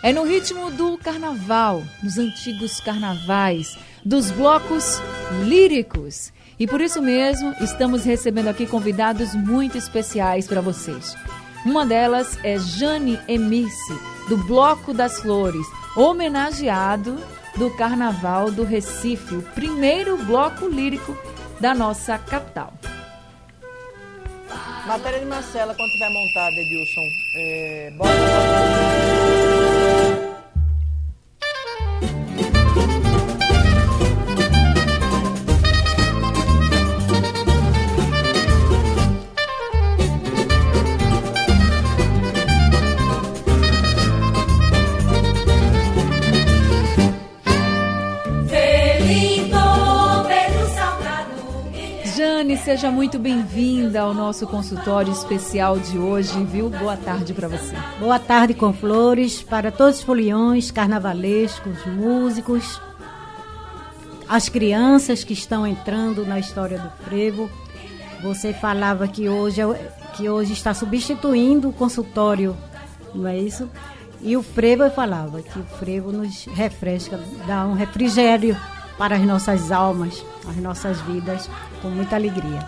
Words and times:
É 0.00 0.12
no 0.12 0.24
ritmo 0.24 0.70
do 0.70 0.96
carnaval, 0.96 1.82
dos 2.00 2.18
antigos 2.18 2.78
carnavais, 2.80 3.76
dos 4.04 4.30
blocos 4.30 5.00
líricos. 5.44 6.32
E 6.58 6.66
por 6.68 6.80
isso 6.80 7.02
mesmo, 7.02 7.52
estamos 7.60 8.04
recebendo 8.04 8.48
aqui 8.48 8.64
convidados 8.64 9.34
muito 9.34 9.76
especiais 9.76 10.46
para 10.46 10.60
vocês. 10.60 11.16
Uma 11.64 11.84
delas 11.84 12.38
é 12.44 12.56
Jane 12.58 13.18
Emice, 13.26 13.98
do 14.28 14.36
Bloco 14.36 14.94
das 14.94 15.20
Flores, 15.20 15.66
homenageado 15.96 17.18
do 17.56 17.68
Carnaval 17.70 18.52
do 18.52 18.62
Recife, 18.62 19.34
o 19.34 19.42
primeiro 19.42 20.16
bloco 20.16 20.68
lírico 20.68 21.16
da 21.58 21.74
nossa 21.74 22.16
capital. 22.18 22.72
Matéria 24.86 25.18
de 25.18 25.26
Marcela, 25.26 25.74
quando 25.74 25.90
tiver 25.90 26.08
montada, 26.08 26.54
Edilson. 26.54 27.08
É, 27.36 27.92
bora. 27.96 29.17
Seja 52.68 52.90
muito 52.90 53.18
bem-vinda 53.18 54.02
ao 54.02 54.12
nosso 54.12 54.46
consultório 54.46 55.10
especial 55.10 55.78
de 55.78 55.96
hoje, 55.96 56.44
viu? 56.44 56.68
Boa 56.68 56.98
tarde 56.98 57.32
para 57.32 57.48
você. 57.48 57.74
Boa 57.98 58.18
tarde 58.18 58.52
com 58.52 58.74
flores 58.74 59.40
para 59.40 59.72
todos 59.72 60.00
os 60.00 60.02
foliões, 60.02 60.70
carnavalescos, 60.70 61.86
músicos, 61.86 62.78
as 64.28 64.50
crianças 64.50 65.24
que 65.24 65.32
estão 65.32 65.66
entrando 65.66 66.26
na 66.26 66.38
história 66.38 66.78
do 66.78 66.90
frevo. 67.06 67.50
Você 68.22 68.52
falava 68.52 69.08
que 69.08 69.30
hoje, 69.30 69.62
é 69.62 69.90
que 70.14 70.28
hoje 70.28 70.52
está 70.52 70.74
substituindo 70.74 71.70
o 71.70 71.72
consultório, 71.72 72.54
não 73.14 73.30
é 73.30 73.38
isso? 73.38 73.66
E 74.20 74.36
o 74.36 74.42
frevo 74.42 74.90
falava 74.90 75.40
que 75.40 75.58
o 75.58 75.64
frevo 75.78 76.12
nos 76.12 76.44
refresca, 76.44 77.18
dá 77.46 77.66
um 77.66 77.72
refrigério 77.72 78.54
para 78.98 79.16
as 79.16 79.22
nossas 79.22 79.72
almas, 79.72 80.24
as 80.46 80.56
nossas 80.56 81.00
vidas, 81.02 81.48
com 81.80 81.88
muita 81.88 82.16
alegria. 82.16 82.66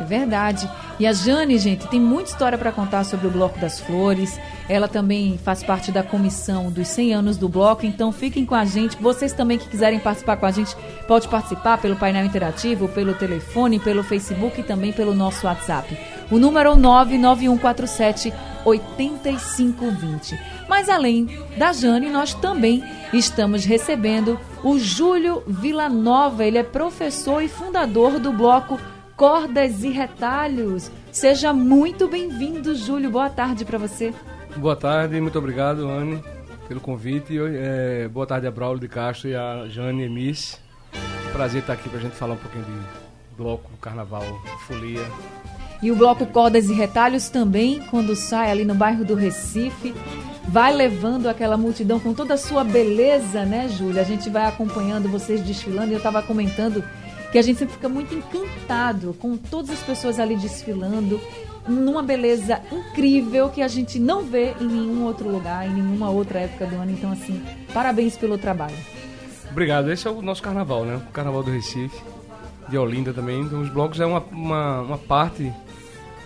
É 0.00 0.04
verdade. 0.04 0.68
E 0.98 1.06
a 1.06 1.12
Jane, 1.12 1.58
gente, 1.58 1.86
tem 1.88 2.00
muita 2.00 2.30
história 2.30 2.56
para 2.56 2.70
contar 2.70 3.04
sobre 3.04 3.26
o 3.26 3.30
Bloco 3.30 3.58
das 3.58 3.80
Flores. 3.80 4.38
Ela 4.68 4.86
também 4.86 5.38
faz 5.38 5.62
parte 5.62 5.90
da 5.90 6.02
comissão 6.02 6.70
dos 6.70 6.88
100 6.88 7.14
anos 7.14 7.36
do 7.36 7.48
Bloco, 7.48 7.84
então 7.84 8.12
fiquem 8.12 8.44
com 8.44 8.54
a 8.54 8.64
gente. 8.64 8.96
Vocês 9.00 9.32
também 9.32 9.58
que 9.58 9.68
quiserem 9.68 9.98
participar 9.98 10.36
com 10.36 10.46
a 10.46 10.50
gente, 10.50 10.76
pode 11.06 11.26
participar 11.28 11.78
pelo 11.78 11.96
painel 11.96 12.24
interativo, 12.24 12.88
pelo 12.88 13.14
telefone, 13.14 13.80
pelo 13.80 14.04
Facebook 14.04 14.60
e 14.60 14.64
também 14.64 14.92
pelo 14.92 15.14
nosso 15.14 15.46
WhatsApp. 15.46 15.96
O 16.30 16.38
número 16.38 16.68
é 16.68 16.72
o 16.72 16.76
99147 16.76 18.32
8520. 18.64 20.38
Mas 20.68 20.88
além 20.88 21.26
da 21.56 21.72
Jane, 21.72 22.10
nós 22.10 22.34
também 22.34 22.82
estamos 23.12 23.64
recebendo 23.64 24.38
o 24.62 24.78
Júlio 24.78 25.42
Villanova. 25.46 26.44
Ele 26.44 26.58
é 26.58 26.62
professor 26.62 27.42
e 27.42 27.48
fundador 27.48 28.18
do 28.18 28.32
bloco 28.32 28.78
Cordas 29.16 29.82
e 29.82 29.88
Retalhos. 29.90 30.90
Seja 31.10 31.52
muito 31.52 32.06
bem-vindo, 32.06 32.74
Júlio. 32.74 33.10
Boa 33.10 33.28
tarde 33.28 33.64
para 33.64 33.78
você. 33.78 34.14
Boa 34.56 34.76
tarde, 34.76 35.20
muito 35.20 35.38
obrigado, 35.38 35.88
Anne, 35.88 36.22
pelo 36.68 36.80
convite. 36.80 37.36
É, 37.38 38.08
boa 38.08 38.26
tarde 38.26 38.46
a 38.46 38.50
Braulio 38.50 38.80
de 38.80 38.88
Castro 38.88 39.28
e 39.28 39.34
a 39.34 39.66
Jane 39.68 40.04
Emis. 40.04 40.60
Prazer 41.32 41.60
estar 41.60 41.72
aqui 41.74 41.88
para 41.88 41.98
a 41.98 42.02
gente 42.02 42.14
falar 42.14 42.34
um 42.34 42.38
pouquinho 42.38 42.64
de 42.64 43.36
bloco, 43.36 43.70
carnaval, 43.80 44.24
folia. 44.66 45.06
E 45.80 45.92
o 45.92 45.96
bloco 45.96 46.26
Cordas 46.26 46.68
e 46.68 46.72
Retalhos 46.72 47.28
também, 47.28 47.80
quando 47.90 48.16
sai 48.16 48.50
ali 48.50 48.64
no 48.64 48.74
bairro 48.74 49.04
do 49.04 49.14
Recife, 49.14 49.94
vai 50.48 50.72
levando 50.74 51.28
aquela 51.28 51.56
multidão 51.56 52.00
com 52.00 52.12
toda 52.12 52.34
a 52.34 52.38
sua 52.38 52.64
beleza, 52.64 53.44
né, 53.44 53.68
Júlia? 53.68 54.02
A 54.02 54.04
gente 54.04 54.28
vai 54.28 54.46
acompanhando 54.46 55.08
vocês 55.08 55.40
desfilando. 55.40 55.90
E 55.90 55.92
eu 55.92 55.98
estava 55.98 56.20
comentando 56.22 56.82
que 57.30 57.38
a 57.38 57.42
gente 57.42 57.58
sempre 57.58 57.74
fica 57.74 57.88
muito 57.88 58.14
encantado 58.14 59.14
com 59.20 59.36
todas 59.36 59.70
as 59.70 59.80
pessoas 59.80 60.18
ali 60.18 60.36
desfilando, 60.36 61.20
numa 61.68 62.02
beleza 62.02 62.60
incrível 62.72 63.50
que 63.50 63.60
a 63.60 63.68
gente 63.68 64.00
não 64.00 64.22
vê 64.24 64.54
em 64.60 64.66
nenhum 64.66 65.04
outro 65.04 65.30
lugar, 65.30 65.66
em 65.66 65.74
nenhuma 65.74 66.10
outra 66.10 66.40
época 66.40 66.66
do 66.66 66.76
ano. 66.76 66.90
Então, 66.90 67.12
assim, 67.12 67.40
parabéns 67.72 68.16
pelo 68.16 68.36
trabalho. 68.36 68.76
Obrigado. 69.50 69.92
Esse 69.92 70.08
é 70.08 70.10
o 70.10 70.22
nosso 70.22 70.42
carnaval, 70.42 70.84
né? 70.84 70.96
O 70.96 71.12
carnaval 71.12 71.42
do 71.42 71.50
Recife, 71.50 72.02
de 72.68 72.78
Olinda 72.78 73.12
também. 73.12 73.42
Então, 73.42 73.60
os 73.60 73.68
blocos 73.68 74.00
é 74.00 74.06
uma, 74.06 74.20
uma, 74.32 74.80
uma 74.80 74.98
parte 74.98 75.52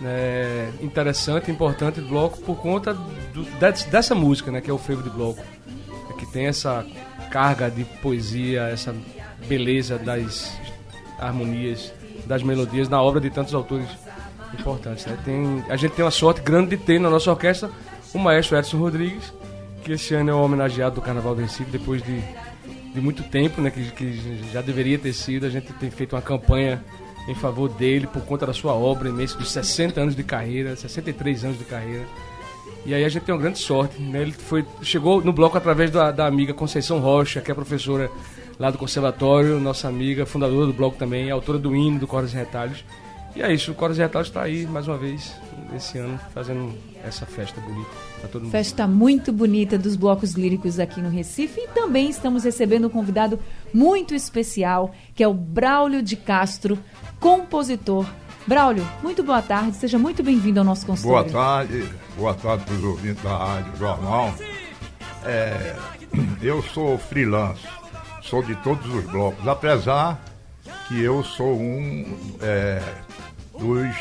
né, 0.01 0.71
interessante, 0.81 1.51
importante 1.51 2.01
bloco 2.01 2.39
por 2.39 2.57
conta 2.57 2.93
do, 2.93 3.43
dessa 3.89 4.15
música, 4.15 4.51
né, 4.51 4.61
que 4.61 4.69
é 4.69 4.73
o 4.73 4.77
frevo 4.77 5.03
de 5.03 5.09
bloco, 5.09 5.41
é 6.09 6.13
que 6.13 6.25
tem 6.25 6.47
essa 6.47 6.85
carga 7.31 7.69
de 7.69 7.83
poesia, 7.83 8.63
essa 8.63 8.93
beleza 9.47 9.97
das 9.97 10.55
harmonias, 11.19 11.93
das 12.25 12.43
melodias 12.43 12.87
na 12.89 13.01
obra 13.01 13.19
de 13.19 13.29
tantos 13.29 13.53
autores 13.53 13.87
importantes. 14.53 15.05
Né? 15.05 15.17
Tem, 15.23 15.63
a 15.69 15.75
gente 15.75 15.93
tem 15.93 16.05
uma 16.05 16.11
sorte 16.11 16.41
grande 16.41 16.75
de 16.75 16.77
ter 16.77 16.99
na 16.99 17.09
nossa 17.09 17.31
orquestra 17.31 17.69
o 18.13 18.19
maestro 18.19 18.57
Edson 18.57 18.77
Rodrigues, 18.77 19.33
que 19.83 19.93
esse 19.93 20.13
ano 20.13 20.29
é 20.29 20.33
o 20.33 20.41
homenageado 20.41 20.95
do 20.95 21.01
Carnaval 21.01 21.35
do 21.35 21.41
Recife, 21.41 21.69
depois 21.71 22.01
de, 22.03 22.21
de 22.93 23.01
muito 23.01 23.23
tempo, 23.23 23.59
né, 23.59 23.69
que, 23.69 23.91
que 23.91 24.43
já 24.51 24.61
deveria 24.61 24.97
ter 24.97 25.13
sido. 25.13 25.45
A 25.45 25.49
gente 25.49 25.73
tem 25.73 25.89
feito 25.89 26.15
uma 26.15 26.21
campanha 26.21 26.83
em 27.27 27.35
favor 27.35 27.69
dele 27.69 28.07
por 28.07 28.23
conta 28.23 28.45
da 28.45 28.53
sua 28.53 28.73
obra 28.73 29.09
imensa 29.09 29.37
de 29.37 29.47
60 29.47 29.99
anos 30.01 30.15
de 30.15 30.23
carreira, 30.23 30.75
63 30.75 31.45
anos 31.45 31.57
de 31.57 31.65
carreira. 31.65 32.05
E 32.85 32.93
aí 32.93 33.05
a 33.05 33.09
gente 33.09 33.23
tem 33.23 33.33
uma 33.33 33.41
grande 33.41 33.59
sorte, 33.59 34.01
né? 34.01 34.21
Ele 34.21 34.33
foi, 34.33 34.65
chegou 34.81 35.23
no 35.23 35.31
bloco 35.31 35.57
através 35.57 35.89
da, 35.89 36.11
da 36.11 36.27
amiga 36.27 36.53
Conceição 36.53 36.99
Rocha, 36.99 37.39
que 37.39 37.49
é 37.49 37.53
professora 37.53 38.09
lá 38.59 38.69
do 38.69 38.77
conservatório, 38.77 39.59
nossa 39.59 39.87
amiga, 39.87 40.25
fundadora 40.25 40.67
do 40.67 40.73
bloco 40.73 40.97
também, 40.97 41.31
autora 41.31 41.57
do 41.57 41.75
hino 41.75 41.99
do 41.99 42.07
Cordas 42.07 42.33
e 42.33 42.35
Retalhos. 42.35 42.83
E 43.35 43.41
é 43.41 43.51
isso, 43.51 43.71
o 43.71 43.75
Cordas 43.75 43.97
e 43.97 44.01
Retalhos 44.01 44.27
está 44.27 44.43
aí 44.43 44.67
mais 44.67 44.87
uma 44.87 44.97
vez 44.97 45.33
esse 45.75 45.97
ano 45.97 46.19
fazendo 46.33 46.73
essa 47.03 47.25
festa 47.25 47.59
bonita 47.61 47.89
para 48.19 48.29
todo 48.29 48.43
mundo. 48.43 48.51
Festa 48.51 48.87
muito 48.87 49.31
bonita 49.31 49.77
dos 49.77 49.95
blocos 49.95 50.33
líricos 50.33 50.79
aqui 50.79 51.01
no 51.01 51.09
Recife 51.09 51.61
e 51.61 51.67
também 51.69 52.09
estamos 52.09 52.43
recebendo 52.43 52.87
um 52.87 52.89
convidado 52.89 53.39
muito 53.73 54.13
especial, 54.13 54.93
que 55.15 55.23
é 55.23 55.27
o 55.27 55.33
Braulio 55.33 56.01
de 56.01 56.15
Castro, 56.15 56.77
compositor. 57.23 58.05
Braulio, 58.45 58.85
muito 59.01 59.23
boa 59.23 59.41
tarde, 59.41 59.77
seja 59.77 59.97
muito 59.97 60.21
bem-vindo 60.21 60.59
ao 60.59 60.65
nosso 60.65 60.85
consultório. 60.85 61.31
Boa 61.31 61.45
tarde, 61.45 61.89
boa 62.17 62.33
tarde 62.33 62.65
para 62.65 62.73
os 62.73 62.83
ouvintes 62.83 63.23
da 63.23 63.37
Rádio 63.37 63.77
Jornal. 63.77 64.35
É, 65.23 65.73
eu 66.43 66.61
sou 66.61 66.97
freelance, 66.97 67.65
sou 68.21 68.43
de 68.43 68.53
todos 68.57 68.93
os 68.93 69.05
blocos, 69.05 69.47
apesar 69.47 70.21
que 70.89 71.01
eu 71.01 71.23
sou 71.23 71.55
um 71.55 72.37
é, 72.41 72.81
dos 73.57 73.95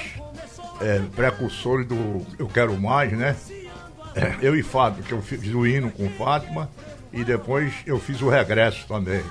é, 0.80 1.00
precursores 1.14 1.86
do 1.86 2.26
Eu 2.36 2.48
Quero 2.48 2.76
Mais, 2.76 3.12
né? 3.12 3.36
É, 4.16 4.34
eu 4.42 4.56
e 4.56 4.64
Fábio, 4.64 5.04
que 5.04 5.12
eu 5.12 5.22
fiz 5.22 5.54
o 5.54 5.64
hino 5.64 5.92
com 5.92 6.10
Fátima 6.10 6.68
e 7.12 7.22
depois 7.22 7.72
eu 7.86 8.00
fiz 8.00 8.20
o 8.20 8.28
regresso 8.28 8.84
também. 8.88 9.22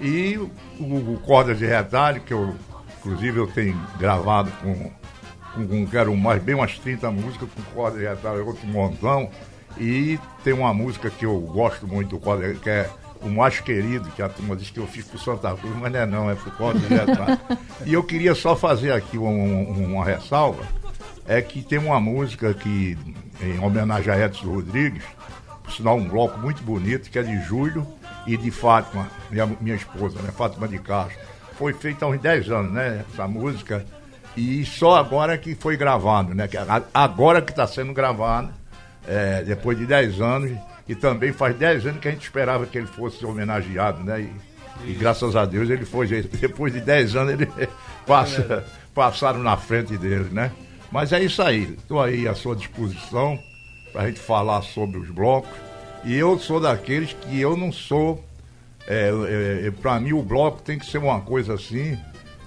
E 0.00 0.36
o, 0.36 0.50
o 0.80 1.20
Cordas 1.24 1.58
de 1.60 1.66
Retalho, 1.66 2.22
que 2.22 2.34
eu 2.34 2.56
Inclusive 3.00 3.38
eu 3.38 3.46
tenho 3.46 3.80
gravado 3.98 4.50
com, 4.62 4.90
com, 5.54 5.66
com 5.66 5.86
quero 5.86 6.14
mais, 6.16 6.42
bem 6.42 6.54
umas 6.54 6.78
30 6.78 7.10
músicas 7.10 7.48
com 7.54 7.62
corda 7.74 7.98
de 7.98 8.04
retalho, 8.04 8.46
outro 8.46 8.66
montão. 8.66 9.30
E 9.78 10.18
tem 10.44 10.52
uma 10.52 10.74
música 10.74 11.10
que 11.10 11.24
eu 11.24 11.38
gosto 11.40 11.86
muito 11.86 12.10
do 12.10 12.18
corda, 12.18 12.52
que 12.54 12.68
é 12.68 12.90
o 13.22 13.28
mais 13.28 13.60
querido, 13.60 14.10
que 14.10 14.22
a 14.22 14.28
turma 14.28 14.56
diz 14.56 14.70
que 14.70 14.78
eu 14.78 14.86
fiz 14.86 15.04
pro 15.04 15.18
Santa 15.18 15.54
Cruz, 15.54 15.74
mas 15.76 15.92
não 15.92 16.00
é 16.00 16.06
não, 16.06 16.30
é 16.30 16.34
pro 16.34 16.50
retalho. 16.88 17.40
e 17.86 17.92
eu 17.92 18.02
queria 18.02 18.34
só 18.34 18.56
fazer 18.56 18.92
aqui 18.92 19.18
um, 19.18 19.86
uma 19.86 20.04
ressalva, 20.04 20.64
é 21.26 21.40
que 21.40 21.62
tem 21.62 21.78
uma 21.78 22.00
música 22.00 22.52
que, 22.54 22.98
em 23.40 23.58
homenagem 23.60 24.12
a 24.12 24.18
Edson 24.18 24.46
Rodrigues, 24.46 25.04
por 25.62 25.72
sinal, 25.72 25.96
um 25.96 26.08
bloco 26.08 26.38
muito 26.38 26.62
bonito, 26.62 27.10
que 27.10 27.18
é 27.18 27.22
de 27.22 27.40
Júlio 27.42 27.86
e 28.26 28.36
de 28.36 28.50
Fátima, 28.50 29.08
minha, 29.30 29.46
minha 29.46 29.76
esposa, 29.76 30.20
né? 30.20 30.32
Fátima 30.32 30.66
de 30.66 30.78
Castro. 30.78 31.16
Foi 31.60 31.74
feita 31.74 32.06
há 32.06 32.08
uns 32.08 32.18
10 32.18 32.50
anos, 32.50 32.72
né? 32.72 33.04
Essa 33.12 33.28
música. 33.28 33.84
E 34.34 34.64
só 34.64 34.96
agora 34.96 35.36
que 35.36 35.54
foi 35.54 35.76
gravado, 35.76 36.34
né? 36.34 36.48
Agora 36.94 37.42
que 37.42 37.50
está 37.50 37.66
sendo 37.66 37.92
gravado, 37.92 38.50
é, 39.06 39.42
depois 39.42 39.76
de 39.76 39.84
10 39.84 40.22
anos. 40.22 40.58
E 40.88 40.94
também 40.94 41.34
faz 41.34 41.54
10 41.54 41.84
anos 41.84 42.00
que 42.00 42.08
a 42.08 42.12
gente 42.12 42.22
esperava 42.22 42.64
que 42.64 42.78
ele 42.78 42.86
fosse 42.86 43.26
homenageado, 43.26 44.02
né? 44.02 44.22
E, 44.22 44.90
e 44.90 44.94
graças 44.94 45.36
a 45.36 45.44
Deus 45.44 45.68
ele 45.68 45.84
foi. 45.84 46.06
Depois 46.40 46.72
de 46.72 46.80
10 46.80 47.16
anos 47.16 47.34
ele 47.34 47.46
passa, 48.06 48.64
passaram 48.94 49.40
na 49.40 49.58
frente 49.58 49.98
dele, 49.98 50.30
né? 50.32 50.50
Mas 50.90 51.12
é 51.12 51.22
isso 51.22 51.42
aí. 51.42 51.74
Estou 51.74 52.00
aí 52.00 52.26
à 52.26 52.34
sua 52.34 52.56
disposição 52.56 53.38
para 53.92 54.04
a 54.04 54.06
gente 54.06 54.18
falar 54.18 54.62
sobre 54.62 54.98
os 54.98 55.10
blocos. 55.10 55.50
E 56.04 56.16
eu 56.16 56.38
sou 56.38 56.58
daqueles 56.58 57.12
que 57.12 57.38
eu 57.38 57.54
não 57.54 57.70
sou. 57.70 58.24
É, 58.90 59.08
é, 59.08 59.66
é 59.68 59.70
para 59.70 60.00
mim, 60.00 60.12
o 60.12 60.20
bloco 60.20 60.60
tem 60.62 60.76
que 60.76 60.84
ser 60.84 60.98
uma 60.98 61.20
coisa 61.20 61.54
assim, 61.54 61.96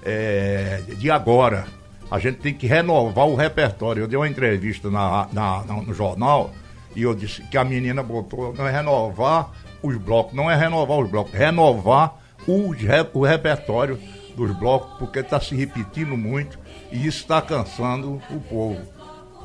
é, 0.04 0.82
de 0.98 1.10
agora. 1.10 1.64
A 2.10 2.18
gente 2.18 2.36
tem 2.36 2.52
que 2.52 2.66
renovar 2.66 3.26
o 3.26 3.34
repertório. 3.34 4.02
Eu 4.02 4.06
dei 4.06 4.18
uma 4.18 4.28
entrevista 4.28 4.90
na, 4.90 5.26
na, 5.32 5.62
no 5.62 5.94
jornal 5.94 6.52
e 6.94 7.02
eu 7.02 7.14
disse 7.14 7.42
que 7.44 7.56
a 7.56 7.64
menina 7.64 8.02
botou 8.02 8.52
não 8.52 8.68
é 8.68 8.70
renovar 8.70 9.52
os 9.82 9.96
blocos, 9.96 10.34
não 10.34 10.50
é 10.50 10.54
renovar 10.54 10.98
os 10.98 11.10
blocos, 11.10 11.32
renovar 11.32 12.14
o, 12.46 12.74
o 13.14 13.24
repertório 13.24 13.98
dos 14.36 14.50
blocos, 14.58 14.98
porque 14.98 15.20
está 15.20 15.40
se 15.40 15.56
repetindo 15.56 16.14
muito 16.14 16.58
e 16.92 17.06
isso 17.06 17.20
está 17.20 17.40
cansando 17.40 18.20
o 18.30 18.40
povo. 18.40 18.80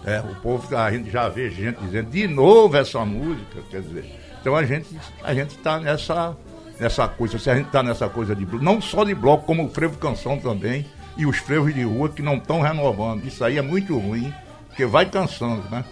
É, 0.06 0.20
o 0.20 0.36
povo, 0.42 0.76
a 0.76 0.92
gente 0.92 1.10
já 1.10 1.30
vê 1.30 1.50
gente 1.50 1.80
dizendo 1.80 2.10
de 2.10 2.28
novo 2.28 2.76
essa 2.76 3.06
música, 3.06 3.62
quer 3.70 3.82
dizer. 3.82 4.20
Então 4.42 4.56
a 4.56 4.66
gente 4.66 4.88
a 5.24 5.34
gente 5.34 5.56
está 5.56 5.80
nessa 5.80 6.36
nessa 6.80 7.08
coisa, 7.08 7.38
se 7.38 7.50
a 7.50 7.56
gente 7.56 7.68
está 7.68 7.84
nessa 7.84 8.08
coisa 8.08 8.36
de 8.36 8.46
não 8.62 8.82
só 8.82 9.04
de 9.04 9.14
bloco, 9.14 9.46
como 9.46 9.66
o 9.66 9.70
frevo 9.70 9.98
canção 9.98 10.38
também 10.38 10.86
e 11.18 11.26
os 11.26 11.38
frevos 11.38 11.74
de 11.74 11.84
rua 11.84 12.10
que 12.10 12.22
não 12.22 12.36
estão 12.36 12.62
renovando. 12.62 13.26
Isso 13.26 13.44
aí 13.44 13.58
é 13.58 13.62
muito 13.62 13.98
ruim, 13.98 14.34
porque 14.68 14.86
vai 14.86 15.06
cansando, 15.06 15.64
né? 15.70 15.84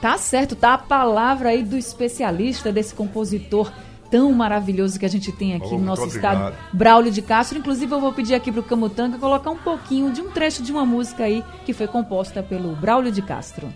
Tá 0.00 0.16
certo, 0.16 0.56
tá 0.56 0.74
a 0.74 0.78
palavra 0.78 1.50
aí 1.50 1.62
do 1.62 1.76
especialista 1.76 2.72
desse 2.72 2.94
compositor 2.94 3.70
tão 4.10 4.32
maravilhoso 4.32 4.98
que 4.98 5.06
a 5.06 5.08
gente 5.08 5.30
tem 5.30 5.54
aqui 5.54 5.68
oh, 5.70 5.78
no 5.78 5.84
nosso 5.84 6.06
estado, 6.06 6.56
Braulio 6.72 7.12
de 7.12 7.22
Castro. 7.22 7.58
Inclusive, 7.58 7.92
eu 7.92 8.00
vou 8.00 8.12
pedir 8.12 8.34
aqui 8.34 8.50
para 8.50 8.60
o 8.60 8.64
Camutanga 8.64 9.18
colocar 9.18 9.50
um 9.50 9.58
pouquinho 9.58 10.10
de 10.10 10.20
um 10.20 10.30
trecho 10.30 10.62
de 10.62 10.72
uma 10.72 10.84
música 10.84 11.24
aí 11.24 11.44
que 11.64 11.72
foi 11.72 11.86
composta 11.86 12.42
pelo 12.42 12.74
Braulio 12.74 13.12
de 13.12 13.22
Castro. 13.22 13.72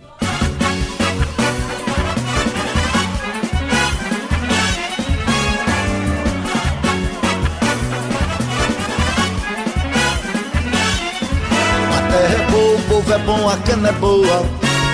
Povo 12.94 13.12
é 13.12 13.18
bom, 13.18 13.48
a 13.48 13.56
cana 13.56 13.88
é 13.88 13.92
boa. 13.92 14.46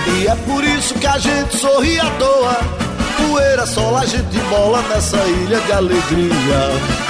E 0.07 0.27
é 0.27 0.35
por 0.35 0.65
isso 0.65 0.95
que 0.95 1.07
a 1.07 1.19
gente 1.19 1.55
sorri 1.59 2.01
à 2.01 2.09
toa 2.13 2.59
poeira, 3.19 3.67
sol, 3.67 3.95
a 3.95 4.07
gente 4.07 4.39
bola 4.49 4.81
nessa 4.89 5.19
ilha 5.19 5.61
de 5.61 5.73
alegria. 5.73 6.61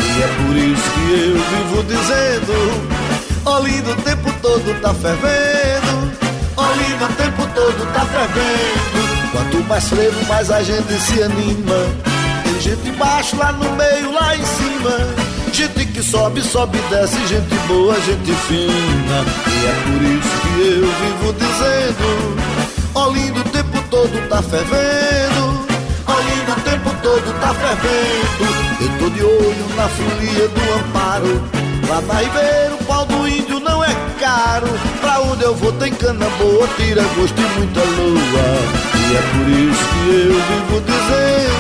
E 0.01 0.23
é 0.23 0.29
por 0.43 0.57
isso 0.57 0.91
que 0.91 1.13
eu 1.13 1.39
vivo 1.51 1.85
dizendo: 1.85 3.49
Olinda 3.49 3.91
o 3.93 4.03
tempo 4.03 4.33
todo 4.43 4.81
tá 4.81 4.93
fervendo. 4.93 6.13
Olinda 6.57 7.05
o 7.05 7.13
tempo 7.15 7.47
todo 7.55 7.93
tá 7.93 8.05
fervendo. 8.07 9.31
Quanto 9.31 9.69
mais 9.69 9.89
frevo, 9.89 10.27
mais 10.27 10.51
a 10.51 10.61
gente 10.61 10.93
se 11.01 11.23
anima. 11.23 11.87
Tem 12.43 12.61
gente 12.61 12.89
embaixo, 12.89 13.37
lá 13.37 13.53
no 13.53 13.71
meio, 13.77 14.13
lá 14.13 14.35
em 14.35 14.45
cima. 14.45 14.91
Gente 15.53 15.87
sobe, 16.03 16.43
sobe, 16.43 16.79
desce, 16.91 17.27
gente 17.27 17.55
boa, 17.67 17.95
gente 18.01 18.33
fina. 18.33 19.25
E 19.47 19.67
é 19.67 19.75
por 19.87 20.03
isso 20.03 20.35
que 20.43 20.61
eu 20.69 20.87
vivo 20.87 21.33
dizendo: 21.35 22.37
Olinda 22.95 23.41
o 23.41 23.45
tempo 23.45 23.83
todo 23.91 24.29
tá 24.29 24.43
fervendo 24.43 25.71
lindo 26.21 26.53
o 26.53 26.61
tempo 26.63 26.91
todo 27.03 27.41
tá 27.41 27.55
fervendo. 27.55 28.71
Eu 28.81 28.99
tô 28.99 29.11
de 29.11 29.23
olho 29.23 29.77
na 29.77 29.89
folia 29.89 30.49
do 30.49 30.73
amparo. 30.75 31.43
Lá 31.89 32.01
na 32.03 32.15
Ribeiro, 32.21 32.75
o 32.81 32.85
pau 32.85 33.05
do 33.07 33.29
índio 33.29 33.61
não 33.61 33.83
é 33.85 33.95
caro. 34.19 34.69
Pra 35.01 35.21
onde 35.21 35.43
eu 35.43 35.55
vou 35.55 35.73
tem 35.73 35.93
cana 35.93 36.27
boa, 36.39 36.69
tira 36.77 37.03
gosto 37.17 37.41
e 37.41 37.59
muita 37.59 37.81
lua. 37.81 38.47
E 38.95 39.17
é 39.17 39.23
por 39.33 39.49
isso 39.49 39.85
que 39.89 40.11
eu 40.11 40.35
vivo 40.35 40.81
dizendo. 40.81 41.51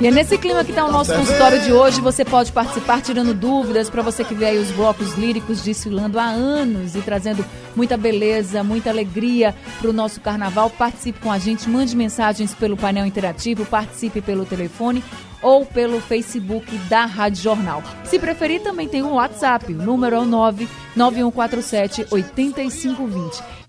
E 0.00 0.06
é 0.06 0.10
nesse 0.10 0.38
clima 0.38 0.64
que 0.64 0.70
está 0.70 0.86
o 0.86 0.90
nosso 0.90 1.14
consultório 1.14 1.60
de 1.60 1.74
hoje. 1.74 2.00
Você 2.00 2.24
pode 2.24 2.50
participar 2.52 3.02
tirando 3.02 3.34
dúvidas 3.34 3.90
para 3.90 4.00
você 4.00 4.24
que 4.24 4.34
vê 4.34 4.46
aí 4.46 4.58
os 4.58 4.70
blocos 4.70 5.12
líricos 5.12 5.60
desfilando 5.60 6.18
há 6.18 6.24
anos 6.24 6.96
e 6.96 7.02
trazendo 7.02 7.44
muita 7.76 7.98
beleza, 7.98 8.64
muita 8.64 8.88
alegria 8.88 9.54
para 9.78 9.90
o 9.90 9.92
nosso 9.92 10.18
carnaval. 10.18 10.70
Participe 10.70 11.20
com 11.20 11.30
a 11.30 11.38
gente, 11.38 11.68
mande 11.68 11.94
mensagens 11.94 12.54
pelo 12.54 12.78
painel 12.78 13.04
interativo, 13.04 13.66
participe 13.66 14.22
pelo 14.22 14.46
telefone 14.46 15.04
ou 15.42 15.66
pelo 15.66 16.00
Facebook 16.00 16.74
da 16.88 17.04
Rádio 17.04 17.42
Jornal. 17.42 17.82
Se 18.04 18.18
preferir, 18.18 18.62
também 18.62 18.88
tem 18.88 19.02
um 19.02 19.16
WhatsApp. 19.16 19.70
O 19.70 19.76
número 19.76 20.16
é 20.16 20.18
o 20.18 20.24
99147 20.24 22.06
8520. 22.10 23.59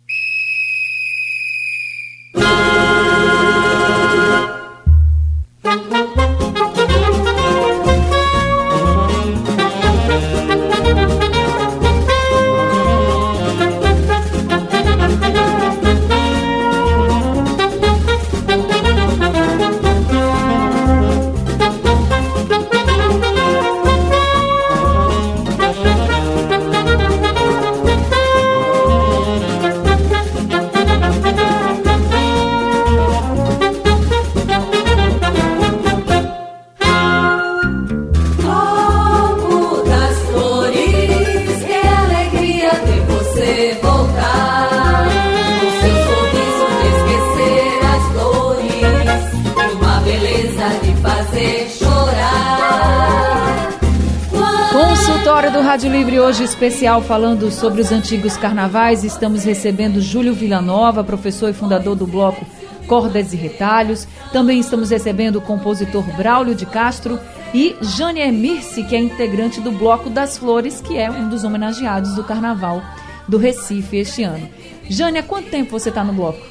Hoje 56.41 56.53
especial 56.53 57.03
falando 57.03 57.51
sobre 57.51 57.81
os 57.81 57.91
antigos 57.91 58.35
carnavais. 58.35 59.03
Estamos 59.03 59.43
recebendo 59.43 60.01
Júlio 60.01 60.33
Villanova, 60.33 61.03
professor 61.03 61.49
e 61.49 61.53
fundador 61.53 61.95
do 61.95 62.07
bloco 62.07 62.43
Cordas 62.87 63.31
e 63.31 63.35
Retalhos. 63.35 64.07
Também 64.33 64.59
estamos 64.59 64.89
recebendo 64.89 65.35
o 65.35 65.41
compositor 65.41 66.03
Braulio 66.17 66.55
de 66.55 66.65
Castro 66.65 67.19
e 67.53 67.75
Jânia 67.81 68.31
Mirce, 68.31 68.83
que 68.85 68.95
é 68.95 68.99
integrante 68.99 69.61
do 69.61 69.71
Bloco 69.71 70.09
das 70.09 70.35
Flores, 70.35 70.81
que 70.81 70.97
é 70.97 71.11
um 71.11 71.29
dos 71.29 71.43
homenageados 71.43 72.15
do 72.15 72.23
Carnaval 72.23 72.81
do 73.27 73.37
Recife 73.37 73.97
este 73.97 74.23
ano. 74.23 74.49
Jânia, 74.89 75.21
quanto 75.21 75.51
tempo 75.51 75.69
você 75.69 75.89
está 75.89 76.03
no 76.03 76.13
bloco? 76.13 76.41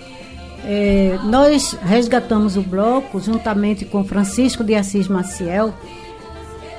É, 0.64 1.18
nós 1.24 1.76
resgatamos 1.82 2.56
o 2.56 2.62
bloco 2.62 3.18
juntamente 3.18 3.84
com 3.84 4.04
Francisco 4.04 4.62
de 4.62 4.76
Assis 4.76 5.08
Maciel, 5.08 5.74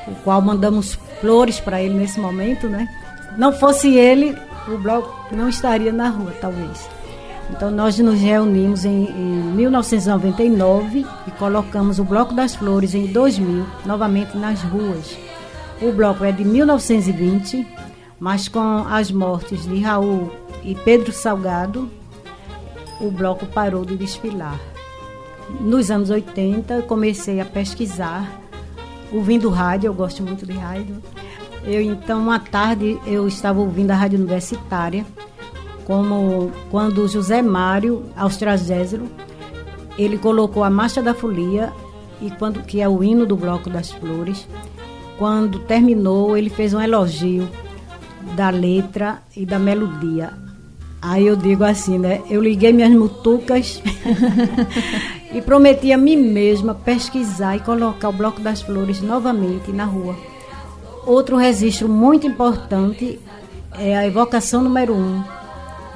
o 0.07 0.15
qual 0.23 0.41
mandamos 0.41 0.97
flores 1.19 1.59
para 1.59 1.81
ele 1.81 1.93
nesse 1.93 2.19
momento, 2.19 2.67
né? 2.67 2.87
Não 3.37 3.53
fosse 3.53 3.95
ele, 3.95 4.37
o 4.67 4.77
bloco 4.77 5.35
não 5.35 5.47
estaria 5.47 5.91
na 5.91 6.09
rua, 6.09 6.33
talvez. 6.39 6.89
Então 7.49 7.69
nós 7.69 7.97
nos 7.99 8.19
reunimos 8.19 8.85
em, 8.85 9.05
em 9.05 9.53
1999 9.55 11.05
e 11.27 11.31
colocamos 11.31 11.99
o 11.99 12.03
Bloco 12.03 12.33
das 12.33 12.55
Flores 12.55 12.95
em 12.95 13.07
2000, 13.07 13.65
novamente 13.85 14.37
nas 14.37 14.61
ruas. 14.61 15.17
O 15.81 15.91
bloco 15.91 16.23
é 16.23 16.31
de 16.31 16.45
1920, 16.45 17.67
mas 18.19 18.47
com 18.47 18.85
as 18.87 19.11
mortes 19.11 19.67
de 19.67 19.79
Raul 19.81 20.31
e 20.63 20.75
Pedro 20.75 21.11
Salgado, 21.11 21.89
o 23.01 23.11
bloco 23.11 23.45
parou 23.47 23.83
de 23.83 23.97
desfilar. 23.97 24.59
Nos 25.59 25.91
anos 25.91 26.09
80, 26.09 26.83
comecei 26.83 27.41
a 27.41 27.45
pesquisar 27.45 28.40
ouvindo 29.11 29.49
rádio, 29.49 29.87
eu 29.87 29.93
gosto 29.93 30.23
muito 30.23 30.45
de 30.45 30.53
rádio. 30.53 30.97
Eu 31.63 31.81
então 31.81 32.21
uma 32.21 32.39
tarde 32.39 32.99
eu 33.05 33.27
estava 33.27 33.59
ouvindo 33.59 33.91
a 33.91 33.95
rádio 33.95 34.17
universitária, 34.17 35.05
como 35.85 36.51
quando 36.69 37.07
José 37.07 37.41
Mário 37.41 38.05
Austrasésero 38.15 39.07
ele 39.97 40.17
colocou 40.17 40.63
a 40.63 40.69
Marcha 40.69 41.01
da 41.01 41.13
Folia, 41.13 41.71
e 42.21 42.29
quando, 42.29 42.61
que 42.63 42.79
é 42.79 42.87
o 42.87 43.03
hino 43.03 43.25
do 43.25 43.35
Bloco 43.35 43.69
das 43.69 43.91
Flores. 43.91 44.47
Quando 45.17 45.59
terminou, 45.59 46.37
ele 46.37 46.49
fez 46.49 46.73
um 46.73 46.79
elogio 46.79 47.49
da 48.35 48.49
letra 48.49 49.21
e 49.35 49.45
da 49.45 49.57
melodia. 49.57 50.31
Aí 51.01 51.25
eu 51.25 51.35
digo 51.35 51.63
assim, 51.63 51.97
né? 51.97 52.21
Eu 52.29 52.41
liguei 52.41 52.71
minhas 52.71 52.91
mutucas 52.91 53.81
e 55.33 55.41
prometi 55.41 55.91
a 55.91 55.97
mim 55.97 56.17
mesma 56.17 56.75
pesquisar 56.75 57.55
e 57.55 57.61
colocar 57.61 58.09
o 58.09 58.13
Bloco 58.13 58.41
das 58.41 58.61
Flores 58.61 59.01
novamente 59.01 59.71
na 59.71 59.85
rua. 59.85 60.15
Outro 61.05 61.37
registro 61.37 61.87
muito 61.87 62.27
importante 62.27 63.19
é 63.77 63.97
a 63.97 64.05
evocação 64.05 64.61
número 64.61 64.93
um, 64.93 65.23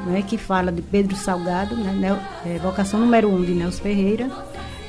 né, 0.06 0.24
que 0.27 0.38
fala 0.38 0.72
de 0.72 0.82
Pedro 0.82 1.15
Salgado, 1.15 1.75
né, 1.75 2.20
é, 2.46 2.56
evocação 2.56 3.00
número 3.00 3.30
um 3.30 3.42
de 3.42 3.54
Nelson 3.54 3.84
Ferreira, 3.84 4.30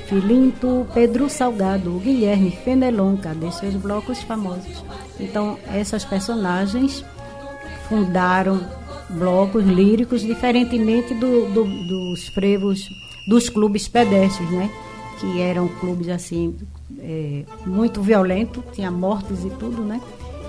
Filinto, 0.07 0.87
Pedro 0.95 1.29
Salgado, 1.29 1.99
Guilherme 1.99 2.53
Fenelon, 2.53 3.17
cadê 3.17 3.51
seus 3.51 3.75
blocos 3.75 4.23
famosos? 4.23 4.85
Então, 5.19 5.59
essas 5.67 6.05
personagens 6.05 7.05
fundaram 7.89 8.61
blocos 9.11 9.65
líricos, 9.65 10.23
diferentemente 10.23 11.13
do, 11.15 11.47
do, 11.53 11.65
dos 11.65 12.29
frevos 12.29 12.89
dos 13.27 13.49
clubes 13.49 13.89
pedestres, 13.89 14.51
né? 14.51 14.71
Que 15.19 15.41
eram 15.41 15.69
clubes 15.69 16.09
assim 16.09 16.57
é, 17.01 17.45
muito 17.65 18.03
violentos, 18.03 18.63
tinha 18.73 18.91
mortes 18.91 19.45
e 19.45 19.51
tudo, 19.51 19.83
né? 19.83 20.01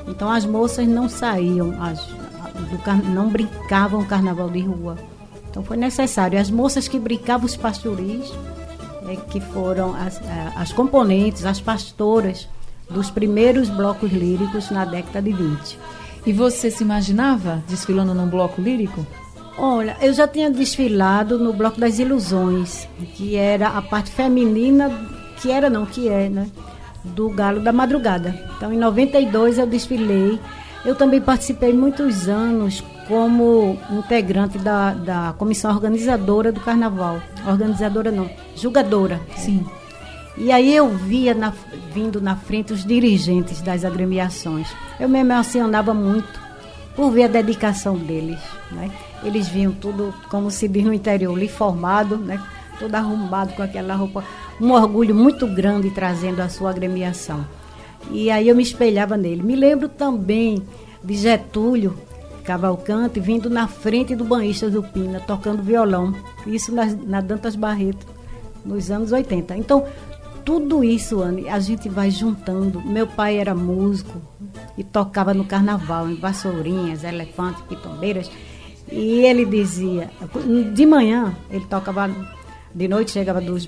Então 0.08 0.30
as 0.30 0.46
moças 0.46 0.88
não 0.88 1.10
saíam, 1.10 1.82
as, 1.82 2.00
do, 2.06 3.12
não 3.14 3.30
brincavam 3.30 4.04
carnaval 4.06 4.50
de 4.50 4.62
rua. 4.62 4.98
Então 5.50 5.64
foi 5.64 5.78
necessário. 5.78 6.40
As 6.40 6.52
moças 6.52 6.88
que 6.88 7.00
brincavam 7.00 7.46
os 7.46 7.58
pastoris, 7.58 8.32
é, 9.08 9.16
que 9.16 9.40
foram 9.40 9.96
as, 9.96 10.22
as 10.56 10.72
componentes, 10.72 11.46
as 11.46 11.60
pastoras 11.60 12.48
dos 12.90 13.10
primeiros 13.10 13.70
blocos 13.70 14.12
líricos 14.12 14.70
na 14.70 14.86
década 14.86 15.22
de 15.22 15.34
20. 15.34 15.80
E 16.26 16.34
você 16.34 16.70
se 16.70 16.84
imaginava 16.84 17.64
desfilando 17.68 18.14
num 18.14 18.28
bloco 18.28 18.62
lírico? 18.62 19.06
Olha, 19.58 19.98
eu 20.02 20.14
já 20.14 20.28
tinha 20.28 20.52
desfilado 20.52 21.40
no 21.40 21.52
Bloco 21.52 21.80
das 21.80 21.98
Ilusões, 21.98 22.88
que 23.16 23.36
era 23.36 23.70
a 23.70 23.82
parte 23.82 24.12
feminina, 24.12 24.92
que 25.42 25.52
era 25.52 25.68
não, 25.68 25.84
que 25.84 26.08
é, 26.08 26.30
né? 26.30 26.48
Do 27.04 27.30
Galo 27.30 27.60
da 27.60 27.74
Madrugada. 27.74 28.40
Então, 28.56 28.72
em 28.72 28.78
92 28.78 29.58
eu 29.58 29.66
desfilei. 29.66 30.40
Eu 30.86 30.94
também 30.96 31.20
participei 31.20 31.74
muitos 31.74 32.30
anos 32.30 32.84
como 33.08 33.80
integrante 33.90 34.60
da, 34.60 34.94
da 34.94 35.34
comissão 35.38 35.72
organizadora 35.72 36.52
do 36.52 36.60
carnaval. 36.60 37.20
Organizadora 37.48 38.12
não, 38.12 38.30
julgadora. 38.56 39.20
Sim. 39.38 39.66
E 40.38 40.52
aí 40.52 40.76
eu 40.76 40.88
via 40.90 41.34
na, 41.34 41.52
vindo 41.92 42.22
na 42.22 42.36
frente 42.36 42.74
os 42.74 42.86
dirigentes 42.86 43.60
das 43.60 43.84
agremiações. 43.84 44.68
Eu 45.00 45.10
me 45.10 45.20
emocionava 45.20 45.96
muito 45.96 46.47
por 46.98 47.12
ver 47.12 47.26
a 47.26 47.28
dedicação 47.28 47.96
deles. 47.96 48.40
Né? 48.72 48.92
Eles 49.24 49.48
vinham 49.48 49.72
tudo, 49.72 50.14
como 50.30 50.50
se 50.50 50.68
diz 50.68 50.84
no 50.84 50.92
interior, 50.92 51.40
formado, 51.48 52.18
né? 52.18 52.44
todo 52.80 52.94
arrumado 52.96 53.54
com 53.54 53.62
aquela 53.62 53.96
roupa. 53.96 54.24
Um 54.60 54.72
orgulho 54.72 55.14
muito 55.14 55.46
grande 55.46 55.92
trazendo 55.92 56.42
a 56.42 56.50
sua 56.50 56.72
agremiação. 56.72 57.46
E 58.10 58.32
aí 58.32 58.48
eu 58.48 58.56
me 58.56 58.64
espelhava 58.64 59.16
nele. 59.16 59.44
Me 59.44 59.56
lembro 59.56 59.88
também 59.88 60.64
de 61.04 61.16
Getúlio 61.16 61.96
Cavalcante 62.44 63.20
vindo 63.20 63.50
na 63.50 63.68
frente 63.68 64.16
do 64.16 64.24
banhista 64.24 64.70
do 64.70 64.82
Pina, 64.82 65.20
tocando 65.20 65.62
violão. 65.62 66.16
Isso 66.48 66.74
na, 66.74 66.86
na 66.86 67.22
Dantas 67.22 67.56
Barreto, 67.56 68.08
nos 68.66 68.90
anos 68.90 69.12
80. 69.12 69.56
Então, 69.56 69.86
tudo 70.48 70.82
isso, 70.82 71.22
Anne, 71.22 71.50
a 71.50 71.60
gente 71.60 71.90
vai 71.90 72.10
juntando. 72.10 72.82
Meu 72.82 73.06
pai 73.06 73.38
era 73.38 73.54
músico 73.54 74.22
e 74.78 74.84
tocava 74.84 75.34
no 75.34 75.44
carnaval, 75.44 76.10
em 76.10 76.16
vassourinhas, 76.16 77.04
elefantes, 77.04 77.62
pitombeiras. 77.64 78.32
E 78.90 79.26
ele 79.26 79.44
dizia, 79.44 80.10
de 80.74 80.86
manhã, 80.86 81.36
ele 81.52 81.66
tocava, 81.66 82.10
de 82.74 82.88
noite 82.88 83.12
chegava 83.12 83.42
dos, 83.42 83.68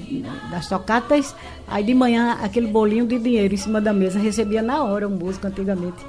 das 0.50 0.70
tocatas, 0.70 1.36
aí 1.68 1.84
de 1.84 1.94
manhã 1.94 2.38
aquele 2.42 2.68
bolinho 2.68 3.06
de 3.06 3.20
dinheiro 3.20 3.54
em 3.54 3.58
cima 3.58 3.82
da 3.82 3.92
mesa, 3.92 4.18
recebia 4.18 4.62
na 4.62 4.82
hora 4.82 5.06
um 5.06 5.12
músico 5.12 5.48
antigamente. 5.48 6.06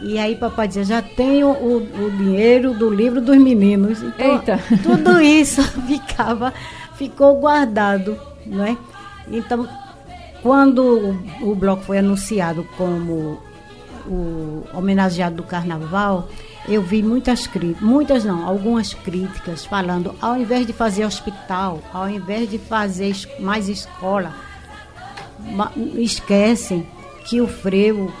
E 0.00 0.20
aí 0.20 0.36
papai 0.36 0.68
dizia, 0.68 0.84
já 0.84 1.02
tenho 1.02 1.48
o, 1.48 1.78
o 1.78 2.10
dinheiro 2.12 2.74
do 2.74 2.88
livro 2.88 3.20
dos 3.20 3.36
meninos. 3.38 4.00
Então, 4.00 4.34
Eita. 4.34 4.60
tudo 4.84 5.20
isso 5.20 5.64
ficava, 5.88 6.54
ficou 6.94 7.40
guardado, 7.40 8.16
não 8.46 8.64
é? 8.64 8.76
Então, 9.28 9.68
quando 10.46 11.18
o, 11.42 11.56
bloco 11.56 11.82
foi 11.82 11.98
anunciado 11.98 12.64
como 12.76 13.42
o 14.06 14.62
homenageado 14.72 15.34
do 15.34 15.42
carnaval, 15.42 16.28
eu 16.68 16.80
vi 16.80 17.02
muitas 17.02 17.48
críticas, 17.48 17.82
muitas 17.82 18.24
não, 18.24 18.46
algumas 18.46 18.94
críticas 18.94 19.66
falando, 19.66 20.14
ao 20.22 20.36
invés 20.36 20.64
de 20.64 20.72
fazer 20.72 21.04
hospital, 21.04 21.82
ao 21.92 22.08
invés 22.08 22.48
de 22.48 22.58
fazer 22.58 23.12
mais 23.40 23.68
escola, 23.68 24.32
esquecem 25.96 26.86
que 27.24 27.40
o 27.40 27.48
frevo 27.48 28.12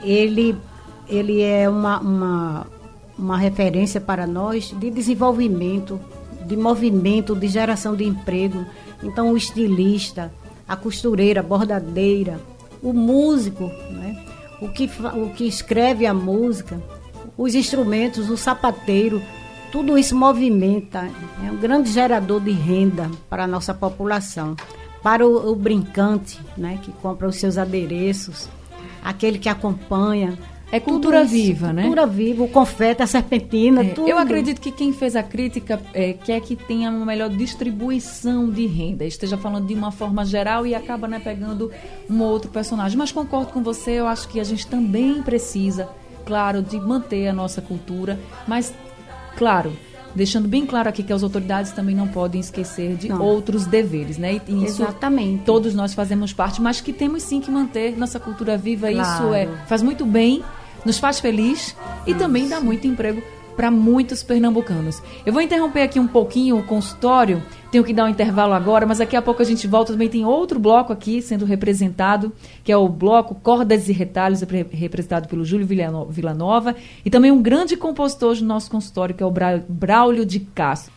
ele 0.00 0.56
ele 1.08 1.42
é 1.42 1.68
uma, 1.68 1.98
uma, 1.98 2.66
uma 3.18 3.36
referência 3.36 4.00
para 4.00 4.28
nós 4.28 4.72
de 4.78 4.92
desenvolvimento, 4.92 5.98
de 6.46 6.56
movimento, 6.56 7.34
de 7.34 7.48
geração 7.48 7.96
de 7.96 8.04
emprego. 8.04 8.64
Então, 9.02 9.32
o 9.32 9.36
estilista, 9.36 10.30
a 10.68 10.76
costureira, 10.76 11.40
a 11.40 11.42
bordadeira, 11.42 12.38
o 12.82 12.92
músico, 12.92 13.64
né? 13.90 14.22
o, 14.60 14.68
que, 14.68 14.90
o 15.16 15.30
que 15.30 15.44
escreve 15.44 16.06
a 16.06 16.12
música, 16.12 16.80
os 17.36 17.54
instrumentos, 17.54 18.28
o 18.28 18.36
sapateiro, 18.36 19.22
tudo 19.72 19.98
isso 19.98 20.16
movimenta, 20.16 21.10
é 21.46 21.50
um 21.50 21.56
grande 21.56 21.90
gerador 21.90 22.40
de 22.40 22.52
renda 22.52 23.10
para 23.28 23.44
a 23.44 23.46
nossa 23.46 23.72
população. 23.72 24.56
Para 25.02 25.26
o, 25.26 25.52
o 25.52 25.54
brincante, 25.54 26.40
né, 26.56 26.78
que 26.82 26.90
compra 26.92 27.28
os 27.28 27.36
seus 27.36 27.56
adereços, 27.56 28.48
aquele 29.02 29.38
que 29.38 29.48
acompanha, 29.48 30.36
é 30.70 30.78
cultura 30.78 31.24
viva, 31.24 31.72
né? 31.72 31.82
Cultura 31.82 32.06
viva, 32.06 32.42
o 32.42 32.48
confete, 32.48 33.02
a 33.02 33.06
serpentina, 33.06 33.82
é, 33.82 33.88
tudo. 33.90 34.08
Eu 34.08 34.18
acredito 34.18 34.60
que 34.60 34.70
quem 34.70 34.92
fez 34.92 35.16
a 35.16 35.22
crítica 35.22 35.80
é, 35.94 36.12
quer 36.12 36.40
que 36.40 36.54
tenha 36.54 36.90
uma 36.90 37.06
melhor 37.06 37.30
distribuição 37.30 38.50
de 38.50 38.66
renda, 38.66 39.04
esteja 39.04 39.38
falando 39.38 39.66
de 39.66 39.74
uma 39.74 39.90
forma 39.90 40.24
geral 40.26 40.66
e 40.66 40.74
acaba 40.74 41.08
né, 41.08 41.18
pegando 41.18 41.70
um 42.08 42.20
outro 42.20 42.50
personagem. 42.50 42.98
Mas 42.98 43.10
concordo 43.10 43.50
com 43.50 43.62
você, 43.62 43.92
eu 43.92 44.06
acho 44.06 44.28
que 44.28 44.38
a 44.38 44.44
gente 44.44 44.66
também 44.66 45.22
precisa, 45.22 45.88
claro, 46.26 46.60
de 46.60 46.78
manter 46.78 47.28
a 47.28 47.32
nossa 47.32 47.62
cultura, 47.62 48.20
mas, 48.46 48.74
claro, 49.36 49.72
deixando 50.14 50.48
bem 50.48 50.66
claro 50.66 50.88
aqui 50.90 51.02
que 51.02 51.12
as 51.14 51.22
autoridades 51.22 51.72
também 51.72 51.94
não 51.94 52.08
podem 52.08 52.40
esquecer 52.40 52.94
de 52.96 53.08
não. 53.08 53.22
outros 53.22 53.64
deveres, 53.64 54.18
né? 54.18 54.34
E 54.46 54.64
isso 54.64 54.82
Exatamente. 54.82 55.44
Todos 55.44 55.74
nós 55.74 55.94
fazemos 55.94 56.32
parte, 56.32 56.60
mas 56.60 56.80
que 56.80 56.92
temos 56.92 57.22
sim 57.22 57.40
que 57.40 57.50
manter 57.50 57.96
nossa 57.96 58.20
cultura 58.20 58.58
viva. 58.58 58.90
Claro. 58.90 59.24
Isso 59.24 59.34
é 59.34 59.46
faz 59.66 59.82
muito 59.82 60.04
bem 60.04 60.42
nos 60.88 60.98
faz 60.98 61.20
feliz 61.20 61.76
e 62.06 62.14
também 62.14 62.48
dá 62.48 62.60
muito 62.60 62.86
emprego 62.86 63.22
para 63.54 63.70
muitos 63.70 64.22
pernambucanos. 64.22 65.02
Eu 65.26 65.32
vou 65.32 65.42
interromper 65.42 65.82
aqui 65.82 66.00
um 66.00 66.06
pouquinho 66.06 66.56
o 66.56 66.62
consultório, 66.62 67.42
tenho 67.70 67.84
que 67.84 67.92
dar 67.92 68.04
um 68.04 68.08
intervalo 68.08 68.54
agora, 68.54 68.86
mas 68.86 68.98
daqui 68.98 69.14
a 69.14 69.20
pouco 69.20 69.42
a 69.42 69.44
gente 69.44 69.66
volta. 69.66 69.92
Também 69.92 70.08
tem 70.08 70.24
outro 70.24 70.58
bloco 70.58 70.90
aqui 70.92 71.20
sendo 71.20 71.44
representado, 71.44 72.32
que 72.64 72.72
é 72.72 72.76
o 72.76 72.88
bloco 72.88 73.34
Cordas 73.34 73.88
e 73.88 73.92
Retalhos, 73.92 74.40
representado 74.72 75.28
pelo 75.28 75.44
Júlio 75.44 75.66
Villanova, 76.08 76.74
e 77.04 77.10
também 77.10 77.30
um 77.30 77.42
grande 77.42 77.76
compositor 77.76 78.36
do 78.36 78.44
nosso 78.44 78.70
consultório, 78.70 79.14
que 79.14 79.22
é 79.22 79.26
o 79.26 79.32
Braulio 79.68 80.24
de 80.24 80.40
Castro. 80.40 80.92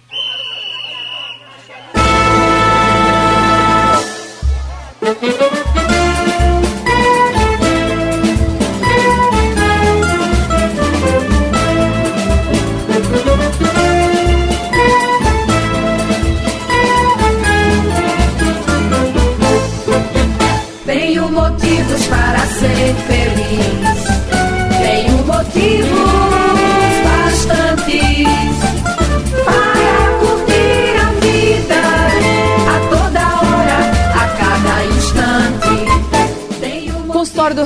Tenho 20.91 21.29
motivos 21.29 22.05
para 22.07 22.39
ser 22.47 22.93
feliz. 23.07 24.10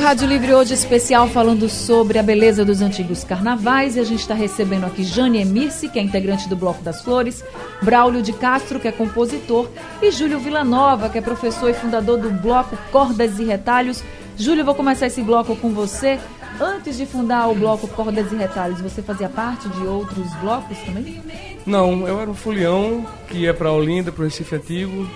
Rádio 0.05 0.27
Livre 0.27 0.53
hoje 0.53 0.75
especial 0.75 1.27
falando 1.27 1.67
sobre 1.67 2.19
a 2.19 2.21
beleza 2.21 2.63
dos 2.63 2.79
antigos 2.79 3.23
carnavais 3.23 3.95
e 3.95 3.99
a 3.99 4.03
gente 4.03 4.19
está 4.19 4.35
recebendo 4.35 4.85
aqui 4.85 5.03
Jane 5.03 5.41
Emirce, 5.41 5.89
que 5.89 5.97
é 5.97 6.01
integrante 6.03 6.47
do 6.47 6.55
Bloco 6.55 6.83
das 6.83 7.01
Flores, 7.01 7.43
Braulio 7.81 8.21
de 8.21 8.31
Castro, 8.31 8.79
que 8.79 8.87
é 8.87 8.91
compositor, 8.91 9.67
e 10.03 10.11
Júlio 10.11 10.37
Villanova, 10.37 11.09
que 11.09 11.17
é 11.17 11.21
professor 11.21 11.71
e 11.71 11.73
fundador 11.73 12.19
do 12.19 12.29
Bloco 12.29 12.77
Cordas 12.91 13.39
e 13.39 13.45
Retalhos. 13.45 14.03
Júlio, 14.37 14.63
vou 14.63 14.75
começar 14.75 15.07
esse 15.07 15.23
bloco 15.23 15.55
com 15.55 15.71
você. 15.71 16.19
Antes 16.61 16.97
de 16.97 17.07
fundar 17.07 17.49
o 17.49 17.55
Bloco 17.55 17.87
Cordas 17.87 18.31
e 18.31 18.35
Retalhos, 18.35 18.79
você 18.79 19.01
fazia 19.01 19.27
parte 19.27 19.67
de 19.69 19.87
outros 19.87 20.31
blocos 20.35 20.77
também? 20.85 21.19
Não, 21.65 22.07
eu 22.07 22.21
era 22.21 22.29
um 22.29 22.35
folião 22.35 23.07
que 23.27 23.39
ia 23.39 23.55
para 23.55 23.71
Olinda, 23.71 24.11
para 24.11 24.21
o 24.21 24.25
Recife 24.25 24.55
Antigo, 24.55 25.09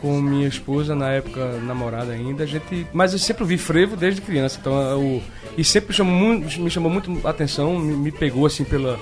com 0.00 0.20
minha 0.20 0.48
esposa, 0.48 0.94
na 0.94 1.10
época 1.10 1.58
namorada 1.62 2.12
ainda. 2.12 2.44
A 2.44 2.46
gente, 2.46 2.86
mas 2.92 3.12
eu 3.12 3.18
sempre 3.18 3.44
vi 3.44 3.58
frevo 3.58 3.96
desde 3.96 4.20
criança, 4.20 4.58
então 4.60 4.80
eu, 4.80 5.22
e 5.56 5.64
sempre 5.64 5.94
chamou 5.94 6.14
muito, 6.14 6.60
me 6.60 6.70
chamou 6.70 6.90
muito 6.90 7.20
a 7.24 7.30
atenção, 7.30 7.78
me, 7.78 7.94
me, 7.96 8.12
pegou 8.12 8.46
assim 8.46 8.64
pela, 8.64 8.98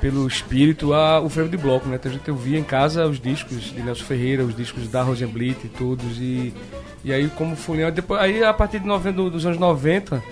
pelo 0.00 0.26
espírito 0.26 0.92
a, 0.92 1.20
o 1.20 1.28
frevo 1.28 1.48
de 1.48 1.56
bloco, 1.56 1.88
né? 1.88 1.96
Então 1.96 2.10
a 2.10 2.14
gente 2.14 2.30
ouvia 2.30 2.58
em 2.58 2.64
casa 2.64 3.06
os 3.06 3.20
discos 3.20 3.72
de 3.72 3.82
Nelson 3.82 4.04
Ferreira, 4.04 4.44
os 4.44 4.54
discos 4.54 4.88
da 4.88 5.02
Rosenblit 5.02 5.58
e 5.64 5.68
todos 5.68 6.18
e 6.18 6.52
e 7.02 7.12
aí 7.12 7.28
como 7.30 7.56
folião, 7.56 7.90
depois 7.90 8.20
aí 8.20 8.44
a 8.44 8.52
partir 8.52 8.78
de 8.78 8.86
90, 8.86 9.30
dos 9.30 9.46
anos 9.46 9.58
90, 9.58 10.22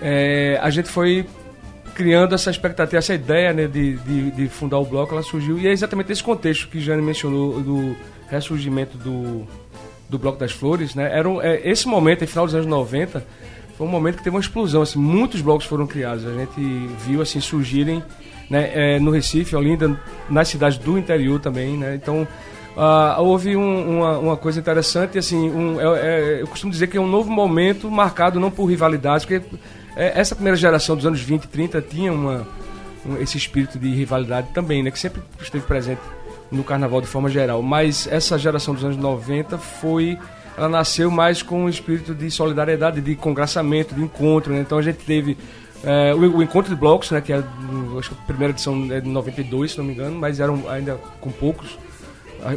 é, 0.00 0.58
a 0.62 0.70
gente 0.70 0.88
foi 0.88 1.26
criando 1.94 2.34
essa 2.34 2.50
expectativa, 2.50 2.96
essa 2.96 3.14
ideia 3.14 3.52
né, 3.52 3.66
de, 3.66 3.96
de, 3.98 4.30
de, 4.30 4.48
fundar 4.48 4.78
o 4.78 4.86
bloco, 4.86 5.12
ela 5.12 5.22
surgiu. 5.22 5.58
E 5.58 5.66
é 5.66 5.72
exatamente 5.72 6.10
esse 6.10 6.22
contexto 6.22 6.68
que 6.68 6.80
Jane 6.80 7.02
mencionou 7.02 7.60
do 7.60 7.94
ressurgimento 8.30 8.96
do, 8.96 9.46
do 10.08 10.18
Bloco 10.18 10.38
das 10.38 10.52
Flores. 10.52 10.94
Né? 10.94 11.10
Era 11.12 11.28
um, 11.28 11.40
é, 11.40 11.60
esse 11.68 11.86
momento, 11.86 12.26
final 12.26 12.46
dos 12.46 12.54
anos 12.54 12.66
90, 12.66 13.24
foi 13.76 13.86
um 13.86 13.90
momento 13.90 14.18
que 14.18 14.24
teve 14.24 14.36
uma 14.36 14.40
explosão. 14.40 14.82
Assim, 14.82 14.98
muitos 14.98 15.40
blocos 15.40 15.66
foram 15.66 15.86
criados. 15.86 16.26
A 16.26 16.32
gente 16.32 16.60
viu 17.06 17.20
assim 17.22 17.40
surgirem 17.40 18.02
né, 18.48 18.70
é, 18.74 19.00
no 19.00 19.10
Recife, 19.10 19.56
Olinda, 19.56 19.98
nas 20.28 20.48
cidades 20.48 20.78
do 20.78 20.98
interior 20.98 21.40
também. 21.40 21.76
Né? 21.76 21.94
Então, 21.94 22.26
Uh, 22.76 23.20
houve 23.20 23.56
um, 23.56 23.98
uma, 23.98 24.18
uma, 24.18 24.36
coisa 24.36 24.60
interessante, 24.60 25.18
assim, 25.18 25.50
um, 25.50 25.80
é, 25.80 26.38
é, 26.38 26.42
eu 26.42 26.46
costumo 26.46 26.72
dizer 26.72 26.86
que 26.86 26.96
é 26.96 27.00
um 27.00 27.06
novo 27.06 27.28
momento 27.28 27.90
marcado 27.90 28.38
não 28.38 28.48
por 28.48 28.66
rivalidades, 28.66 29.26
porque 29.26 29.44
é, 29.96 30.18
essa 30.18 30.36
primeira 30.36 30.56
geração 30.56 30.94
dos 30.94 31.04
anos 31.04 31.20
20 31.20 31.44
e 31.44 31.48
30 31.48 31.82
tinha 31.82 32.12
uma, 32.12 32.46
um, 33.04 33.20
esse 33.20 33.36
espírito 33.36 33.76
de 33.76 33.90
rivalidade 33.90 34.48
também, 34.54 34.84
né, 34.84 34.90
que 34.92 35.00
sempre 35.00 35.20
esteve 35.40 35.66
presente 35.66 36.00
no 36.50 36.64
carnaval 36.64 37.00
de 37.00 37.06
forma 37.06 37.28
geral. 37.28 37.62
Mas 37.62 38.06
essa 38.10 38.38
geração 38.38 38.74
dos 38.74 38.84
anos 38.84 38.96
90 38.96 39.58
foi. 39.58 40.18
Ela 40.56 40.68
nasceu 40.68 41.10
mais 41.10 41.42
com 41.42 41.64
um 41.64 41.68
espírito 41.68 42.14
de 42.14 42.30
solidariedade, 42.30 43.00
de 43.00 43.14
congraçamento, 43.14 43.94
de 43.94 44.02
encontro. 44.02 44.52
Né? 44.52 44.60
Então 44.60 44.78
a 44.78 44.82
gente 44.82 44.98
teve 44.98 45.36
é, 45.82 46.14
o, 46.14 46.38
o, 46.38 46.42
Encontro 46.42 46.74
de 46.74 46.78
Blocos, 46.78 47.10
né, 47.10 47.20
que 47.20 47.32
é 47.32 47.42
acho 47.98 48.10
que 48.10 48.16
a 48.20 48.26
primeira 48.26 48.52
edição 48.52 48.86
é 48.90 49.00
de 49.00 49.08
92, 49.08 49.72
se 49.72 49.78
não 49.78 49.84
me 49.84 49.94
engano, 49.94 50.18
mas 50.18 50.38
eram 50.38 50.68
ainda 50.68 50.98
com 51.20 51.30
poucos. 51.30 51.78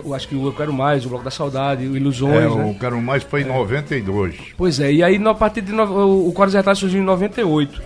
Eu 0.04 0.14
acho 0.14 0.28
que 0.30 0.36
o 0.36 0.46
Eu 0.46 0.54
Quero 0.54 0.72
Mais, 0.72 1.06
o 1.06 1.10
Bloco 1.10 1.26
da 1.26 1.32
Saudade, 1.32 1.86
o 1.86 1.96
Ilusões. 1.96 2.52
É, 2.52 2.56
né? 2.56 2.72
o 2.72 2.80
Quero 2.80 3.02
Mais 3.02 3.24
foi 3.24 3.42
em 3.42 3.46
é. 3.46 3.48
92. 3.48 4.36
Pois 4.58 4.80
é, 4.80 4.92
e 4.92 5.04
aí 5.04 5.22
a 5.26 5.34
partir 5.34 5.62
de. 5.62 5.72
No, 5.72 6.28
o 6.28 6.32
Quadros 6.32 6.54
Retalhos 6.54 6.80
surgiu 6.80 7.02
em 7.02 7.06
98. 7.06 7.82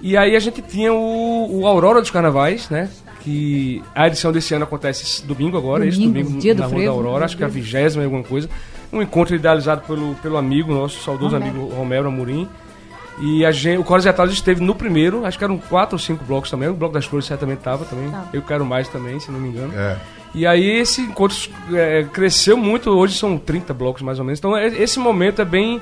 E 0.00 0.16
aí 0.16 0.34
a 0.36 0.40
gente 0.40 0.62
tinha 0.62 0.92
o, 0.92 1.60
o 1.60 1.66
Aurora 1.66 2.00
dos 2.00 2.10
Carnavais, 2.10 2.68
né? 2.70 2.88
Que 3.22 3.82
a 3.94 4.08
edição 4.08 4.32
desse 4.32 4.52
ano 4.54 4.64
acontece 4.64 5.24
domingo 5.24 5.56
agora, 5.56 5.84
domingo, 5.84 5.94
esse 5.94 6.24
domingo 6.24 6.40
dia 6.40 6.54
na 6.54 6.66
do 6.66 6.70
Rua 6.70 6.78
frevo, 6.78 6.92
da 6.92 6.98
Aurora, 6.98 7.24
acho 7.24 7.36
que 7.36 7.42
é 7.42 7.46
a 7.46 7.48
vigésima 7.48 8.02
alguma 8.04 8.24
coisa. 8.24 8.48
Um 8.92 9.00
encontro 9.00 9.34
idealizado 9.34 9.82
pelo, 9.86 10.14
pelo 10.16 10.36
amigo, 10.36 10.74
nosso 10.74 11.02
saudoso 11.02 11.36
Romero. 11.36 11.58
amigo 11.58 11.74
Romero 11.74 12.08
Amorim. 12.08 12.48
E 13.20 13.44
a 13.44 13.52
gente, 13.52 13.78
o 13.78 13.84
Coros 13.84 14.04
Retalhos 14.04 14.34
esteve 14.34 14.60
no 14.60 14.74
primeiro, 14.74 15.24
acho 15.24 15.38
que 15.38 15.44
eram 15.44 15.58
quatro 15.58 15.94
ou 15.94 15.98
cinco 15.98 16.24
blocos 16.24 16.50
também. 16.50 16.68
O 16.68 16.74
Bloco 16.74 16.94
das 16.94 17.04
Flores 17.04 17.26
certamente 17.26 17.58
estava 17.58 17.84
também. 17.84 18.10
Tá. 18.10 18.28
Eu 18.32 18.42
quero 18.42 18.64
mais 18.64 18.88
também, 18.88 19.20
se 19.20 19.30
não 19.30 19.38
me 19.38 19.48
engano. 19.48 19.72
É. 19.76 19.96
E 20.34 20.46
aí 20.46 20.80
esse 20.80 21.02
encontro 21.02 21.36
é, 21.72 22.04
cresceu 22.10 22.56
muito, 22.56 22.90
hoje 22.90 23.18
são 23.18 23.36
30 23.36 23.74
blocos 23.74 24.02
mais 24.02 24.18
ou 24.18 24.24
menos. 24.24 24.38
Então 24.38 24.56
é, 24.56 24.66
esse 24.66 24.98
momento 24.98 25.42
é 25.42 25.44
bem 25.44 25.80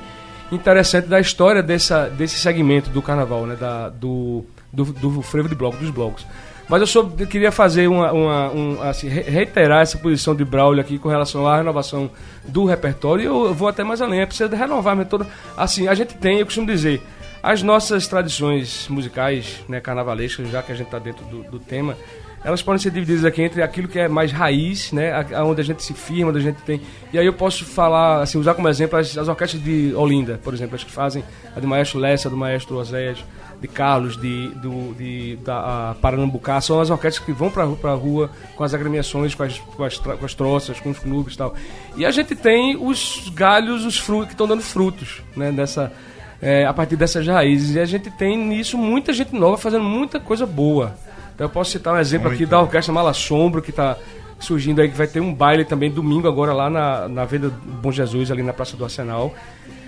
interessante 0.50 1.06
da 1.06 1.20
história 1.20 1.62
dessa, 1.62 2.08
desse 2.08 2.36
segmento 2.36 2.90
do 2.90 3.00
carnaval, 3.00 3.46
né? 3.46 3.54
Da, 3.54 3.88
do, 3.88 4.44
do, 4.72 4.84
do 4.84 5.22
frevo 5.22 5.48
de 5.48 5.54
bloco, 5.54 5.78
dos 5.78 5.90
blocos. 5.90 6.26
Mas 6.70 6.80
eu, 6.80 6.86
só, 6.86 7.00
eu 7.18 7.26
queria 7.26 7.50
fazer 7.50 7.88
uma, 7.88 8.12
uma 8.12 8.52
um, 8.52 8.80
assim, 8.82 9.08
reiterar 9.08 9.82
essa 9.82 9.98
posição 9.98 10.36
de 10.36 10.44
Braulio 10.44 10.80
aqui 10.80 11.00
com 11.00 11.08
relação 11.08 11.44
à 11.44 11.56
renovação 11.56 12.08
do 12.46 12.64
repertório. 12.64 13.22
E 13.22 13.26
eu, 13.26 13.52
vou 13.52 13.66
até 13.66 13.82
mais 13.82 14.00
além, 14.00 14.20
é 14.20 14.26
preciso 14.26 14.54
renovar 14.54 15.04
toda. 15.06 15.26
Assim, 15.56 15.88
a 15.88 15.94
gente 15.94 16.14
tem, 16.14 16.38
eu 16.38 16.46
costumo 16.46 16.68
dizer, 16.68 17.02
as 17.42 17.60
nossas 17.60 18.06
tradições 18.06 18.86
musicais, 18.88 19.64
né, 19.68 19.80
carnavalescas, 19.80 20.48
já 20.48 20.62
que 20.62 20.70
a 20.70 20.74
gente 20.76 20.86
está 20.86 21.00
dentro 21.00 21.24
do, 21.24 21.42
do 21.42 21.58
tema, 21.58 21.96
elas 22.44 22.62
podem 22.62 22.80
ser 22.80 22.92
divididas 22.92 23.24
aqui 23.24 23.42
entre 23.42 23.62
aquilo 23.62 23.88
que 23.88 23.98
é 23.98 24.06
mais 24.06 24.30
raiz, 24.30 24.92
né, 24.92 25.12
onde 25.44 25.60
a 25.60 25.64
gente 25.64 25.82
se 25.82 25.92
firma, 25.92 26.30
onde 26.30 26.38
a 26.38 26.42
gente 26.42 26.62
tem. 26.62 26.80
E 27.12 27.18
aí 27.18 27.26
eu 27.26 27.32
posso 27.32 27.64
falar, 27.64 28.22
assim, 28.22 28.38
usar 28.38 28.54
como 28.54 28.68
exemplo 28.68 28.96
as, 28.96 29.18
as 29.18 29.26
orquestras 29.26 29.60
de 29.60 29.92
Olinda, 29.96 30.40
por 30.44 30.54
exemplo, 30.54 30.76
as 30.76 30.84
que 30.84 30.92
fazem 30.92 31.24
a 31.56 31.58
do 31.58 31.66
maestro 31.66 31.98
Lessa, 31.98 32.30
do 32.30 32.36
maestro 32.36 32.76
Oséias, 32.76 33.24
de 33.60 33.68
Carlos, 33.68 34.16
de, 34.16 34.48
do, 34.56 34.94
de 34.94 35.36
da 35.44 35.94
Paranambucá, 36.00 36.60
são 36.60 36.80
as 36.80 36.88
orquestras 36.88 37.24
que 37.24 37.32
vão 37.32 37.50
para 37.50 37.64
a 37.64 37.94
rua 37.94 38.30
com 38.56 38.64
as 38.64 38.72
agremiações, 38.72 39.34
com 39.34 39.42
as, 39.42 39.58
com 39.58 39.84
as, 39.84 39.98
com 39.98 40.24
as 40.24 40.34
troças, 40.34 40.80
com 40.80 40.90
os 40.90 40.98
clubes 40.98 41.34
e 41.34 41.38
tal. 41.38 41.54
E 41.96 42.06
a 42.06 42.10
gente 42.10 42.34
tem 42.34 42.76
os 42.76 43.30
galhos, 43.34 43.84
os 43.84 43.98
frutos 43.98 44.28
que 44.28 44.32
estão 44.32 44.46
dando 44.46 44.62
frutos, 44.62 45.22
né, 45.36 45.52
dessa, 45.52 45.92
é, 46.40 46.64
a 46.64 46.72
partir 46.72 46.96
dessas 46.96 47.26
raízes. 47.26 47.74
E 47.74 47.80
a 47.80 47.84
gente 47.84 48.10
tem 48.10 48.36
nisso 48.36 48.78
muita 48.78 49.12
gente 49.12 49.34
nova 49.34 49.58
fazendo 49.58 49.84
muita 49.84 50.18
coisa 50.18 50.46
boa. 50.46 50.94
Então 51.34 51.46
eu 51.46 51.50
posso 51.50 51.70
citar 51.70 51.94
um 51.94 51.98
exemplo 51.98 52.28
Muito. 52.28 52.42
aqui 52.42 52.50
da 52.50 52.60
Orquestra 52.60 52.92
Mala 52.92 53.12
Sombro, 53.12 53.60
que 53.60 53.70
está 53.70 53.96
surgindo 54.38 54.80
aí, 54.80 54.88
que 54.88 54.96
vai 54.96 55.06
ter 55.06 55.20
um 55.20 55.34
baile 55.34 55.66
também 55.66 55.90
domingo 55.90 56.26
agora 56.26 56.52
lá 56.54 56.70
na, 56.70 57.08
na 57.08 57.24
Venda 57.26 57.50
Bom 57.50 57.92
Jesus, 57.92 58.30
ali 58.30 58.42
na 58.42 58.54
Praça 58.54 58.76
do 58.76 58.84
Arsenal. 58.84 59.34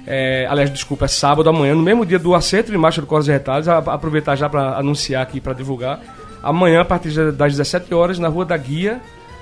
É, 0.07 0.47
aliás, 0.49 0.71
desculpa, 0.71 1.05
é 1.05 1.09
sábado 1.09 1.49
amanhã, 1.49 1.75
no 1.75 1.83
mesmo 1.83 2.05
dia 2.05 2.19
do 2.19 2.35
acerto 2.35 2.73
de 2.73 2.79
marcha 2.79 3.01
do 3.01 3.07
Corres 3.07 3.29
e 3.29 3.33
Retalhos, 3.33 3.69
a, 3.69 3.79
aproveitar 3.79 4.35
já 4.35 4.49
para 4.49 4.77
anunciar 4.77 5.23
aqui, 5.23 5.41
para 5.41 5.53
divulgar. 5.53 6.01
Amanhã, 6.43 6.81
a 6.81 6.85
partir 6.85 7.33
das 7.33 7.53
17 7.53 7.95
horas, 7.95 8.19
na 8.19 8.29
Rua 8.29 8.45
da 8.45 8.57
Guia, 8.57 9.01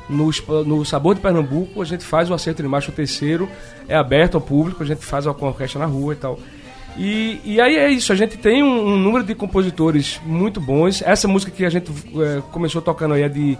no, 0.08 0.30
no 0.64 0.84
Sabor 0.84 1.14
de 1.14 1.20
Pernambuco, 1.20 1.80
a 1.80 1.84
gente 1.84 2.04
faz 2.04 2.28
o 2.28 2.34
acerto 2.34 2.62
de 2.62 2.68
marcha, 2.68 2.90
o 2.90 2.94
terceiro, 2.94 3.48
é 3.88 3.96
aberto 3.96 4.34
ao 4.34 4.40
público, 4.40 4.82
a 4.82 4.86
gente 4.86 5.04
faz 5.04 5.26
a 5.26 5.30
orquestra 5.30 5.78
na 5.78 5.86
rua 5.86 6.12
e 6.12 6.16
tal. 6.16 6.38
E, 6.98 7.40
e 7.44 7.60
aí 7.60 7.76
é 7.76 7.88
isso, 7.88 8.12
a 8.12 8.16
gente 8.16 8.36
tem 8.36 8.62
um, 8.62 8.88
um, 8.88 8.96
número 8.98 9.24
de 9.24 9.34
compositores 9.34 10.20
muito 10.26 10.60
bons. 10.60 11.00
Essa 11.02 11.28
música 11.28 11.50
que 11.50 11.64
a 11.64 11.70
gente 11.70 11.90
é, 11.90 12.42
começou 12.50 12.82
tocando 12.82 13.14
aí 13.14 13.22
é 13.22 13.28
de 13.28 13.56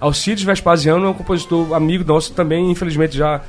Alcides 0.00 0.42
Vespasiano, 0.42 1.06
é 1.06 1.08
um 1.08 1.14
compositor 1.14 1.72
amigo 1.74 2.04
nosso 2.04 2.34
também, 2.34 2.70
infelizmente 2.70 3.16
já, 3.16 3.40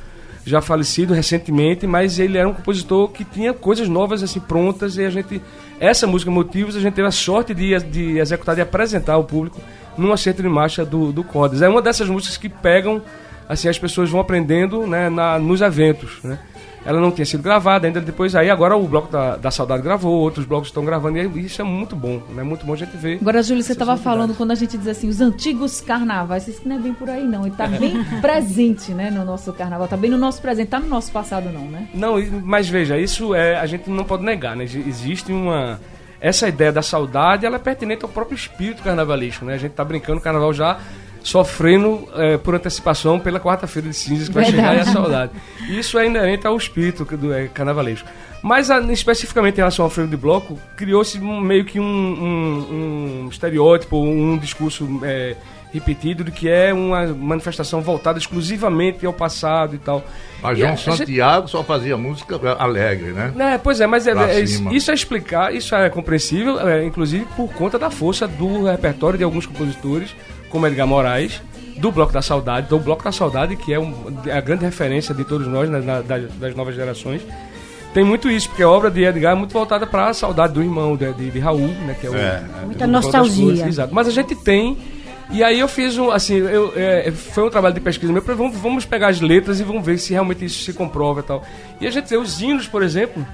já 0.44 0.60
falecido 0.60 1.14
recentemente, 1.14 1.86
mas 1.86 2.18
ele 2.18 2.36
era 2.36 2.48
um 2.48 2.52
compositor 2.52 3.08
que 3.08 3.24
tinha 3.24 3.52
coisas 3.54 3.88
novas 3.88 4.22
assim 4.22 4.40
prontas 4.40 4.96
e 4.96 5.04
a 5.04 5.10
gente 5.10 5.40
essa 5.80 6.06
música 6.06 6.30
Motivos 6.30 6.76
a 6.76 6.80
gente 6.80 6.94
teve 6.94 7.08
a 7.08 7.10
sorte 7.10 7.54
de, 7.54 7.76
de 7.84 8.18
executar 8.18 8.56
e 8.58 8.60
apresentar 8.60 9.14
ao 9.14 9.24
público 9.24 9.60
num 9.96 10.12
acerto 10.12 10.42
de 10.42 10.48
marcha 10.48 10.84
do, 10.84 11.12
do 11.12 11.24
Codes. 11.24 11.62
É 11.62 11.68
uma 11.68 11.80
dessas 11.80 12.08
músicas 12.08 12.36
que 12.36 12.48
pegam 12.48 13.02
assim 13.48 13.68
as 13.68 13.78
pessoas 13.78 14.10
vão 14.10 14.20
aprendendo 14.20 14.86
né, 14.86 15.08
na, 15.08 15.38
nos 15.38 15.60
eventos, 15.60 16.18
né? 16.22 16.38
Ela 16.84 17.00
não 17.00 17.10
tinha 17.10 17.24
sido 17.24 17.42
gravada 17.42 17.86
ainda 17.86 18.00
depois 18.00 18.34
aí 18.34 18.50
agora 18.50 18.76
o 18.76 18.86
bloco 18.86 19.10
da, 19.10 19.36
da 19.36 19.50
saudade 19.50 19.82
gravou 19.82 20.20
outros 20.20 20.44
blocos 20.44 20.68
estão 20.68 20.84
gravando 20.84 21.18
e 21.18 21.44
isso 21.44 21.60
é 21.60 21.64
muito 21.64 21.96
bom 21.96 22.22
né? 22.30 22.42
Muito 22.42 22.66
bom 22.66 22.74
a 22.74 22.76
gente 22.76 22.96
ver 22.96 23.18
agora 23.20 23.42
Júlio 23.42 23.62
você 23.62 23.72
estava 23.72 23.96
falando 23.96 24.34
quando 24.34 24.50
a 24.50 24.54
gente 24.54 24.76
diz 24.76 24.86
assim 24.86 25.08
os 25.08 25.20
antigos 25.20 25.80
carnavais 25.80 26.46
isso 26.46 26.62
não 26.66 26.76
é 26.76 26.78
bem 26.78 26.92
por 26.92 27.08
aí 27.08 27.24
não 27.24 27.42
ele 27.42 27.50
está 27.50 27.66
bem 27.66 28.04
presente 28.20 28.92
né 28.92 29.10
no 29.10 29.24
nosso 29.24 29.52
carnaval 29.52 29.86
está 29.86 29.96
bem 29.96 30.10
no 30.10 30.18
nosso 30.18 30.42
presente 30.42 30.66
está 30.66 30.80
no 30.80 30.88
nosso 30.88 31.10
passado 31.10 31.50
não 31.50 31.64
né? 31.64 31.88
Não 31.94 32.16
mas 32.42 32.68
veja 32.68 32.98
isso 32.98 33.34
é 33.34 33.56
a 33.56 33.66
gente 33.66 33.88
não 33.88 34.04
pode 34.04 34.22
negar 34.22 34.56
né? 34.56 34.64
Existe 34.64 35.32
uma 35.32 35.80
essa 36.20 36.48
ideia 36.48 36.72
da 36.72 36.82
saudade 36.82 37.46
ela 37.46 37.56
é 37.56 37.58
pertinente 37.58 38.04
ao 38.04 38.10
próprio 38.10 38.36
espírito 38.36 38.82
carnavalístico 38.82 39.44
né? 39.44 39.54
A 39.54 39.58
gente 39.58 39.72
está 39.72 39.84
brincando 39.84 40.18
o 40.18 40.22
carnaval 40.22 40.52
já 40.52 40.78
sofrendo 41.24 42.06
é, 42.14 42.36
por 42.36 42.54
antecipação 42.54 43.18
pela 43.18 43.40
quarta-feira 43.40 43.88
de 43.88 43.96
cinzas 43.96 44.28
que 44.28 44.34
vai 44.34 44.44
Verdade. 44.44 44.68
chegar 44.68 44.86
e 44.86 44.88
a 44.88 44.92
saudade. 44.92 45.32
Isso 45.70 45.98
é 45.98 46.06
inerente 46.06 46.46
ao 46.46 46.54
espírito 46.54 47.04
do 47.16 47.32
é, 47.32 47.48
carnavalesco. 47.48 48.06
Mas 48.42 48.70
a, 48.70 48.78
especificamente 48.92 49.54
em 49.54 49.58
relação 49.58 49.86
ao 49.86 49.90
freio 49.90 50.06
de 50.06 50.18
bloco, 50.18 50.58
criou-se 50.76 51.18
meio 51.18 51.64
que 51.64 51.80
um, 51.80 51.82
um, 51.82 53.24
um, 53.24 53.28
estereótipo, 53.30 53.96
um 53.96 54.36
discurso 54.36 55.00
é, 55.02 55.34
repetido 55.72 56.22
de 56.22 56.30
que 56.30 56.46
é 56.46 56.74
uma 56.74 57.06
manifestação 57.06 57.80
voltada 57.80 58.18
exclusivamente 58.18 59.06
ao 59.06 59.12
passado 59.14 59.74
e 59.74 59.78
tal. 59.78 60.04
Mas 60.42 60.58
João 60.58 60.76
Santiago 60.76 61.46
gente... 61.46 61.52
só 61.52 61.64
fazia 61.64 61.96
música 61.96 62.38
alegre, 62.58 63.12
né? 63.12 63.32
É, 63.54 63.56
pois 63.56 63.80
é, 63.80 63.86
mas 63.86 64.06
é, 64.06 64.12
é, 64.12 64.40
isso 64.40 64.90
é 64.90 64.94
explicar, 64.94 65.54
isso 65.54 65.74
é 65.74 65.88
compreensível, 65.88 66.60
é, 66.68 66.84
inclusive 66.84 67.24
por 67.34 67.50
conta 67.54 67.78
da 67.78 67.88
força 67.88 68.28
do 68.28 68.64
repertório 68.64 69.16
de 69.16 69.24
alguns 69.24 69.46
compositores 69.46 70.14
como 70.54 70.68
Edgar 70.68 70.86
Moraes, 70.86 71.42
do 71.78 71.90
Bloco 71.90 72.12
da 72.12 72.22
Saudade, 72.22 72.68
do 72.68 72.78
Bloco 72.78 73.02
da 73.02 73.10
Saudade, 73.10 73.56
que 73.56 73.74
é, 73.74 73.80
um, 73.80 73.92
é 74.24 74.38
a 74.38 74.40
grande 74.40 74.64
referência 74.64 75.12
de 75.12 75.24
todos 75.24 75.48
nós, 75.48 75.68
né, 75.68 75.80
das, 76.06 76.32
das 76.34 76.54
novas 76.54 76.76
gerações. 76.76 77.22
tem 77.92 78.04
muito 78.04 78.30
isso, 78.30 78.48
porque 78.48 78.62
a 78.62 78.70
obra 78.70 78.88
de 78.88 79.02
Edgar 79.02 79.32
é 79.32 79.34
muito 79.34 79.52
voltada 79.52 79.84
para 79.84 80.10
a 80.10 80.14
saudade 80.14 80.52
do 80.52 80.62
irmão, 80.62 80.96
de, 80.96 81.12
de, 81.14 81.28
de 81.28 81.38
Raul, 81.40 81.58
né? 81.58 81.96
Que 82.00 82.06
é 82.06 82.10
o, 82.10 82.14
É, 82.14 82.40
Muita 82.66 82.78
Plano 82.78 82.92
das 82.92 83.04
nostalgia. 83.04 83.44
Flores, 83.46 83.66
Exato. 83.66 83.92
Mas 83.92 84.06
a 84.06 84.12
gente 84.12 84.36
tem. 84.36 84.78
E 85.28 85.42
aí 85.42 85.58
eu 85.58 85.66
fiz 85.66 85.98
um, 85.98 86.12
assim, 86.12 86.36
eu, 86.36 86.72
é, 86.76 87.10
foi 87.10 87.44
um 87.44 87.50
trabalho 87.50 87.74
de 87.74 87.80
pesquisa 87.80 88.12
meu, 88.12 88.22
vamos, 88.22 88.56
vamos 88.56 88.84
pegar 88.84 89.08
as 89.08 89.20
letras 89.20 89.58
e 89.58 89.64
vamos 89.64 89.84
ver 89.84 89.98
se 89.98 90.12
realmente 90.12 90.44
isso 90.44 90.62
se 90.62 90.72
comprova 90.72 91.18
e 91.18 91.22
tal. 91.24 91.42
E 91.80 91.86
a 91.88 91.90
gente 91.90 92.08
vê 92.08 92.16
os 92.16 92.40
hinos, 92.40 92.68
por 92.68 92.80
exemplo, 92.80 93.26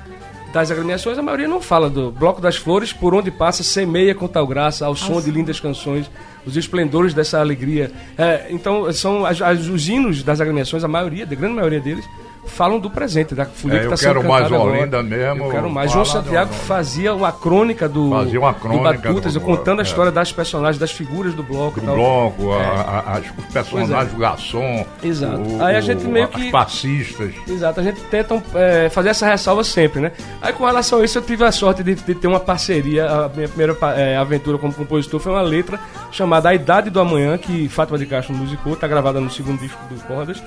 das 0.53 0.71
agremiações, 0.71 1.17
a 1.17 1.23
maioria 1.23 1.47
não 1.47 1.61
fala 1.61 1.89
do 1.89 2.11
Bloco 2.11 2.41
das 2.41 2.57
Flores, 2.57 2.93
por 2.93 3.15
onde 3.15 3.31
passa, 3.31 3.63
semeia 3.63 4.15
com 4.15 4.27
tal 4.27 4.47
graça, 4.47 4.85
ao 4.85 4.97
som 4.97 5.21
de 5.21 5.31
lindas 5.31 5.61
canções, 5.61 6.11
os 6.45 6.57
esplendores 6.57 7.15
dessa 7.15 7.39
alegria. 7.39 7.93
É, 8.19 8.47
então, 8.51 8.93
são 8.93 9.25
as- 9.25 9.41
as- 9.41 9.67
os 9.69 9.89
hinos 9.89 10.23
das 10.23 10.41
agremiações, 10.41 10.83
a 10.83 10.89
maioria, 10.89 11.25
a 11.25 11.35
grande 11.35 11.55
maioria 11.55 11.81
deles, 11.81 12.05
falam 12.51 12.79
do 12.79 12.91
presente, 12.91 13.35
da 13.35 13.45
folia 13.47 13.77
É, 13.77 13.81
que 13.81 13.85
está 13.87 13.97
sendo 13.97 14.15
quero 14.17 14.29
mais 14.29 14.43
cantada 14.45 14.63
agora. 14.63 14.79
Olinda 14.81 15.03
mesmo, 15.03 15.45
Eu 15.45 15.51
quero 15.51 15.71
mais. 15.71 15.91
João 15.93 16.05
Santiago 16.05 16.51
do- 16.51 16.57
fazia 16.57 17.15
uma 17.15 17.33
crônica 17.33 17.89
do, 17.89 18.11
Fazia 18.11 18.39
uma 18.41 18.53
do 18.53 18.61
crônica 18.61 18.83
Batutas, 19.09 19.35
do- 19.35 19.41
contando 19.41 19.79
a 19.81 19.83
é. 19.83 19.87
história 19.87 20.13
das 20.13 20.33
personagens, 20.33 20.79
das 20.79 20.91
figuras 20.91 21.33
do 21.35 21.43
bloco 21.43 21.81
do 21.81 21.87
tal. 21.87 21.95
bloco, 21.97 22.53
a- 22.53 22.57
É. 22.57 22.67
a- 22.67 23.05
as- 23.19 23.27
os 23.39 23.53
personagens, 23.53 24.13
o 24.15 24.19
garçom, 24.19 24.87
Exato. 25.03 25.41
o- 25.41 25.63
Aí 25.65 25.77
a 25.77 25.81
gente 25.81 26.05
meio 26.05 26.29
que- 26.29 26.51
passistas. 26.51 27.33
Exato, 27.49 27.81
a 27.81 27.83
gente 27.83 28.01
tenta 28.03 28.43
é, 28.55 28.89
fazer 28.91 29.11
essa 29.11 29.27
ressalva 29.27 29.63
sempre, 29.65 30.01
né? 30.01 30.13
Aí 30.43 30.53
com 30.53 30.65
relação 30.65 31.01
a 31.01 31.05
isso, 31.05 31.19
eu 31.19 31.23
tive 31.23 31.45
a 31.45 31.53
sorte 31.53 31.83
de, 31.83 31.95
de 31.95 32.15
ter 32.15 32.27
uma 32.27 32.41
parceria. 32.41 33.07
A 33.07 33.29
minha 33.29 33.49
primeira 33.49 33.77
é, 33.97 34.17
aventura 34.17 34.59
como 34.59 34.73
compositor 34.73 35.21
foi 35.21 35.33
uma 35.33 35.43
letra 35.43 35.79
chamada 36.11 36.49
A 36.49 36.55
Idade 36.55 36.91
do 36.91 37.01
Amanhã, 37.01 37.39
que 37.39 37.69
Fátima 37.69 37.99
de 37.99 38.07
Castro 38.07 38.35
musicou, 38.35 38.75
tá 38.77 38.87
gravada 38.87 39.21
no 39.21 39.31
segundo 39.31 39.61
disco 39.61 39.79
do 39.89 40.01
Cordas, 40.05 40.43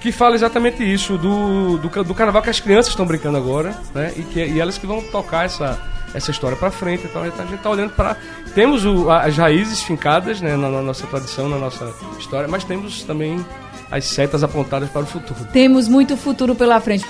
que 0.00 0.12
fala 0.12 0.34
exatamente 0.34 0.82
isso, 0.82 1.18
do, 1.18 1.76
do, 1.78 2.04
do 2.04 2.14
carnaval 2.14 2.40
que 2.42 2.50
as 2.50 2.60
crianças 2.60 2.88
estão 2.92 3.04
brincando 3.06 3.36
agora, 3.36 3.74
né? 3.94 4.12
E, 4.16 4.22
que, 4.22 4.44
e 4.44 4.60
elas 4.60 4.78
que 4.78 4.86
vão 4.86 5.00
tocar 5.02 5.44
essa, 5.46 5.78
essa 6.14 6.30
história 6.30 6.56
pra 6.56 6.70
frente. 6.70 7.04
Então 7.06 7.22
a 7.22 7.26
gente, 7.26 7.36
gente 7.50 7.60
tá 7.62 7.70
olhando 7.70 7.90
para 7.90 8.16
Temos 8.54 8.84
o- 8.84 9.10
as 9.10 9.36
raízes 9.36 9.82
fincadas 9.82 10.40
né, 10.40 10.56
na, 10.56 10.68
na 10.68 10.82
nossa 10.82 11.06
tradição, 11.06 11.48
na 11.48 11.58
nossa 11.58 11.92
história, 12.18 12.48
mas 12.48 12.64
temos 12.64 13.02
também 13.02 13.44
as 13.90 14.04
setas 14.04 14.42
apontadas 14.44 14.88
para 14.90 15.02
o 15.02 15.06
futuro. 15.06 15.40
Temos 15.52 15.88
muito 15.88 16.16
futuro 16.16 16.54
pela 16.54 16.80
frente. 16.80 17.04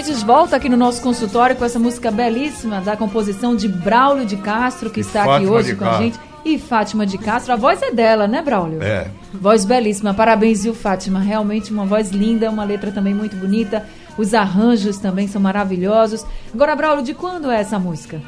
Gente 0.00 0.12
volta 0.24 0.56
aqui 0.56 0.68
no 0.68 0.76
nosso 0.76 1.02
consultório 1.02 1.56
com 1.56 1.64
essa 1.64 1.78
música 1.78 2.10
belíssima 2.10 2.80
da 2.80 2.96
composição 2.96 3.54
de 3.56 3.68
Braulio 3.68 4.24
de 4.26 4.36
Castro, 4.36 4.90
que 4.90 5.00
E 5.00 5.02
está 5.02 5.20
aqui 5.22 5.30
Fátima 5.30 5.52
hoje 5.52 5.72
de 5.72 5.76
com 5.76 5.84
a 5.84 5.98
gente. 5.98 6.18
E 6.44 6.58
Fátima 6.58 7.06
de 7.06 7.18
Castro, 7.18 7.52
a 7.52 7.56
voz 7.56 7.80
é 7.82 7.92
dela, 7.92 8.26
né, 8.26 8.42
Braulio? 8.42 8.82
É. 8.82 9.06
Voz 9.32 9.64
belíssima, 9.64 10.12
parabéns, 10.12 10.64
viu, 10.64 10.74
Fátima? 10.74 11.20
Realmente 11.20 11.72
uma 11.72 11.84
voz 11.86 12.10
linda, 12.10 12.50
uma 12.50 12.64
letra 12.64 12.90
também 12.90 13.14
muito 13.14 13.36
bonita. 13.36 13.86
Os 14.18 14.34
arranjos 14.34 14.98
também 14.98 15.28
são 15.28 15.40
maravilhosos. 15.40 16.26
Agora, 16.52 16.74
Braulio, 16.74 17.04
de 17.04 17.14
quando 17.14 17.50
é 17.50 17.60
essa 17.60 17.78
música? 17.78 18.20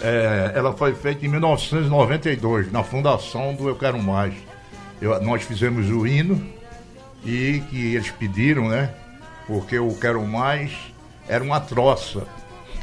É, 0.00 0.52
ela 0.54 0.72
foi 0.72 0.94
feita 0.94 1.26
em 1.26 1.28
1992, 1.28 2.72
na 2.72 2.82
fundação 2.82 3.54
do 3.54 3.68
Eu 3.68 3.76
Quero 3.76 4.02
Mais. 4.02 4.32
Eu- 5.00 5.20
nós 5.22 5.42
fizemos 5.42 5.90
o 5.90 6.06
hino 6.06 6.42
e 7.24 7.62
que 7.68 7.94
eles 7.94 8.10
pediram, 8.10 8.68
né? 8.70 8.90
Porque 9.46 9.78
o 9.78 9.92
Quero 9.94 10.26
Mais 10.26 10.70
era 11.30 11.42
uma 11.44 11.60
troça. 11.60 12.26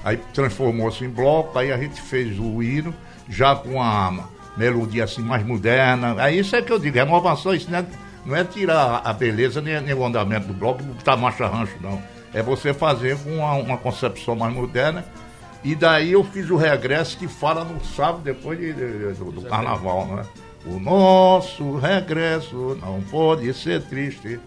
Aí 0.04 0.18
transformou-se 0.34 1.04
em 1.04 1.10
bloco, 1.10 1.58
aí 1.60 1.72
a 1.72 1.78
gente 1.78 2.02
fez 2.02 2.40
o 2.40 2.64
hino 2.64 2.94
já 3.30 3.56
com 3.56 3.82
a 3.82 4.26
melodia 4.56 5.04
assim 5.04 5.22
mais 5.22 5.46
moderna. 5.46 6.16
Aí 6.18 6.40
isso 6.40 6.56
é 6.56 6.62
que 6.62 6.72
eu 6.72 6.80
digo, 6.80 6.96
renovação, 6.98 7.54
isso 7.54 7.70
não 7.70 7.80
é, 7.80 7.86
não 8.26 8.36
é 8.36 8.44
tirar 8.44 9.02
a 9.04 9.12
beleza 9.12 9.62
nem, 9.62 9.80
nem 9.82 9.94
o 9.94 10.06
andamento 10.06 10.48
do 10.48 10.54
bloco 10.54 10.82
e 10.82 10.86
botar 10.86 11.18
marcha 11.18 11.46
rancho, 11.48 11.76
não. 11.82 12.02
É 12.34 12.42
você 12.42 12.74
fazer 12.74 13.18
com 13.20 13.32
uma, 13.38 13.54
uma 13.54 13.78
concepção 13.78 14.36
mais 14.36 14.54
moderna. 14.54 15.04
E 15.64 15.76
daí 15.76 16.12
eu 16.14 16.24
fiz 16.24 16.50
o 16.50 16.56
regresso 16.56 17.18
que 17.18 17.28
fala 17.28 17.64
no 17.66 17.84
sábado 17.84 18.20
depois 18.24 18.58
de- 18.60 18.74
de- 18.74 19.14
do, 19.14 19.32
do 19.32 19.42
carnaval, 19.42 20.06
né? 20.06 20.24
O 20.66 20.80
nosso 20.80 21.78
regresso 21.78 22.78
não 22.82 23.02
pode 23.02 23.52
ser 23.54 23.82
triste. 23.84 24.40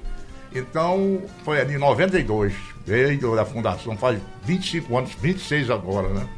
Então, 0.54 1.22
foi 1.44 1.60
ali 1.60 1.74
em 1.74 1.78
92, 1.78 2.52
veio 2.84 3.36
da 3.36 3.44
fundação, 3.44 3.96
faz 3.96 4.20
25 4.44 4.98
anos, 4.98 5.12
26 5.20 5.70
agora, 5.70 6.08
né? 6.08 6.28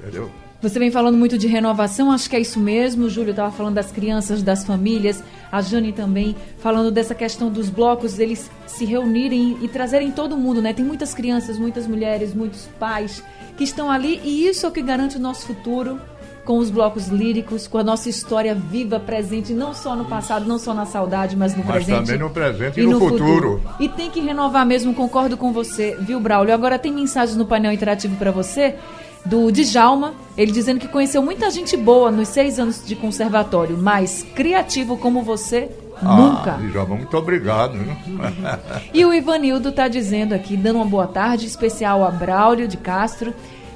Entendeu? 0.00 0.30
Você 0.62 0.78
vem 0.78 0.90
falando 0.90 1.18
muito 1.18 1.36
de 1.36 1.46
renovação, 1.46 2.10
acho 2.10 2.30
que 2.30 2.36
é 2.36 2.40
isso 2.40 2.58
mesmo. 2.58 3.04
O 3.04 3.10
Júlio 3.10 3.32
estava 3.32 3.52
falando 3.52 3.74
das 3.74 3.92
crianças, 3.92 4.42
das 4.42 4.64
famílias, 4.64 5.22
a 5.52 5.60
Jane 5.60 5.92
também 5.92 6.34
falando 6.58 6.90
dessa 6.90 7.14
questão 7.14 7.50
dos 7.50 7.68
blocos, 7.68 8.18
eles 8.18 8.50
se 8.66 8.86
reunirem 8.86 9.58
e 9.60 9.68
trazerem 9.68 10.10
todo 10.10 10.38
mundo, 10.38 10.62
né? 10.62 10.72
Tem 10.72 10.82
muitas 10.82 11.12
crianças, 11.12 11.58
muitas 11.58 11.86
mulheres, 11.86 12.32
muitos 12.32 12.66
pais 12.80 13.22
que 13.58 13.64
estão 13.64 13.90
ali 13.90 14.20
e 14.24 14.48
isso 14.48 14.64
é 14.64 14.68
o 14.70 14.72
que 14.72 14.80
garante 14.80 15.18
o 15.18 15.20
nosso 15.20 15.46
futuro 15.46 16.00
com 16.44 16.58
os 16.58 16.70
blocos 16.70 17.08
líricos, 17.08 17.66
com 17.66 17.78
a 17.78 17.82
nossa 17.82 18.08
história 18.08 18.54
viva, 18.54 19.00
presente, 19.00 19.52
não 19.52 19.72
só 19.72 19.96
no 19.96 20.04
passado, 20.04 20.46
não 20.46 20.58
só 20.58 20.74
na 20.74 20.84
saudade, 20.84 21.36
mas 21.36 21.56
no 21.56 21.64
Mas 21.64 21.84
presente. 21.84 22.06
também 22.06 22.18
no 22.18 22.30
presente 22.30 22.80
e 22.80 22.86
no 22.86 22.98
futuro. 22.98 23.62
E 23.80 23.88
tem 23.88 24.10
que 24.10 24.20
renovar 24.20 24.66
mesmo, 24.66 24.94
concordo 24.94 25.36
com 25.36 25.52
você, 25.52 25.96
viu, 26.00 26.20
Braulio? 26.20 26.52
Agora 26.54 26.78
tem 26.78 26.92
mensagens 26.92 27.36
no 27.36 27.46
painel 27.46 27.72
interativo 27.72 28.16
para 28.16 28.30
você, 28.30 28.76
do 29.24 29.50
Djalma, 29.50 30.12
ele 30.36 30.52
dizendo 30.52 30.78
que 30.78 30.86
conheceu 30.86 31.22
muita 31.22 31.50
gente 31.50 31.76
boa 31.76 32.10
nos 32.10 32.28
seis 32.28 32.58
anos 32.58 32.84
de 32.84 32.94
conservatório, 32.94 33.76
mas 33.78 34.22
criativo 34.34 34.98
como 34.98 35.22
você, 35.22 35.70
nunca. 36.02 36.56
Ah, 36.56 36.58
Djalma, 36.60 36.96
muito 36.96 37.16
obrigado. 37.16 37.74
E 38.92 39.04
o 39.04 39.12
Ivanildo 39.14 39.72
tá 39.72 39.88
dizendo 39.88 40.34
aqui, 40.34 40.56
dando 40.56 40.76
uma 40.76 40.84
boa 40.84 41.06
tarde 41.06 41.46
especial 41.46 42.04
a 42.04 42.10
Braulio 42.10 42.68
de 42.68 42.76
Castro. 42.76 43.32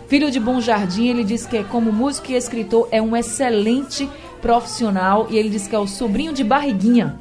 Filho 0.08 0.30
de 0.30 0.40
Bom 0.40 0.58
Jardim, 0.58 1.08
ele 1.08 1.22
diz 1.22 1.46
que 1.46 1.62
como 1.64 1.92
músico 1.92 2.32
e 2.32 2.34
escritor 2.34 2.88
é 2.90 3.00
um 3.00 3.14
excelente 3.14 4.08
profissional 4.40 5.26
e 5.28 5.36
ele 5.36 5.50
diz 5.50 5.68
que 5.68 5.74
é 5.74 5.78
o 5.78 5.86
sobrinho 5.86 6.32
de 6.32 6.42
Barriguinha. 6.42 7.14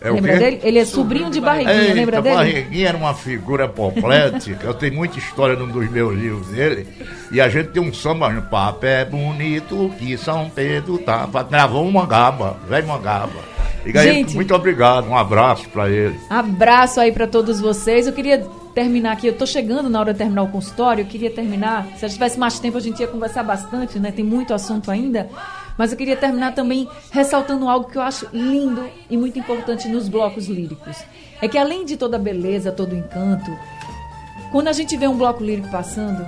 É 0.00 0.10
o 0.10 0.14
lembra 0.14 0.36
dele? 0.36 0.60
Ele 0.64 0.78
é 0.80 0.84
sobrinho 0.84 1.30
de 1.30 1.40
Barriguinha, 1.40 1.80
Eita, 1.80 1.94
lembra 1.94 2.20
dele? 2.20 2.34
Barriguinha 2.34 2.88
era 2.88 2.96
uma 2.96 3.14
figura 3.14 3.66
apoplética. 3.66 4.66
Eu 4.66 4.74
tenho 4.74 4.94
muita 4.94 5.16
história 5.20 5.54
num 5.54 5.68
dos 5.68 5.88
meus 5.88 6.18
livros 6.18 6.48
dele. 6.48 6.88
E 7.30 7.40
a 7.40 7.48
gente 7.48 7.68
tem 7.68 7.80
um 7.80 7.94
samba 7.94 8.28
no 8.28 8.42
papé 8.42 9.04
bonito 9.04 9.92
que 9.96 10.18
São 10.18 10.50
Pedro 10.50 10.98
tá. 10.98 11.28
Gravou 11.48 11.86
um 11.86 11.92
mangaba, 11.92 12.56
velho 12.68 12.88
mangaba. 12.88 13.51
E 13.84 13.98
aí, 13.98 14.14
Gente. 14.14 14.34
muito 14.34 14.54
obrigado, 14.54 15.08
um 15.08 15.16
abraço 15.16 15.68
pra 15.68 15.88
ele. 15.90 16.18
Abraço 16.30 17.00
aí 17.00 17.10
pra 17.10 17.26
todos 17.26 17.60
vocês. 17.60 18.06
Eu 18.06 18.12
queria 18.12 18.46
terminar 18.74 19.12
aqui, 19.12 19.26
eu 19.26 19.36
tô 19.36 19.46
chegando 19.46 19.90
na 19.90 20.00
hora 20.00 20.12
de 20.12 20.18
terminar 20.18 20.42
o 20.42 20.48
consultório, 20.48 21.02
eu 21.02 21.06
queria 21.06 21.30
terminar, 21.30 21.86
se 21.96 22.04
a 22.04 22.08
gente 22.08 22.14
tivesse 22.14 22.38
mais 22.38 22.58
tempo 22.58 22.78
a 22.78 22.80
gente 22.80 23.00
ia 23.00 23.06
conversar 23.06 23.42
bastante, 23.42 23.98
né? 23.98 24.10
Tem 24.12 24.24
muito 24.24 24.54
assunto 24.54 24.90
ainda. 24.90 25.28
Mas 25.76 25.90
eu 25.90 25.98
queria 25.98 26.16
terminar 26.16 26.54
também 26.54 26.88
ressaltando 27.10 27.68
algo 27.68 27.90
que 27.90 27.96
eu 27.96 28.02
acho 28.02 28.26
lindo 28.32 28.84
e 29.08 29.16
muito 29.16 29.38
importante 29.38 29.88
nos 29.88 30.08
blocos 30.08 30.46
líricos. 30.46 30.98
É 31.40 31.48
que 31.48 31.58
além 31.58 31.84
de 31.84 31.96
toda 31.96 32.16
a 32.16 32.20
beleza, 32.20 32.70
todo 32.70 32.92
o 32.92 32.96
encanto, 32.96 33.50
quando 34.50 34.68
a 34.68 34.72
gente 34.72 34.96
vê 34.96 35.08
um 35.08 35.16
bloco 35.16 35.42
lírico 35.42 35.68
passando, 35.70 36.24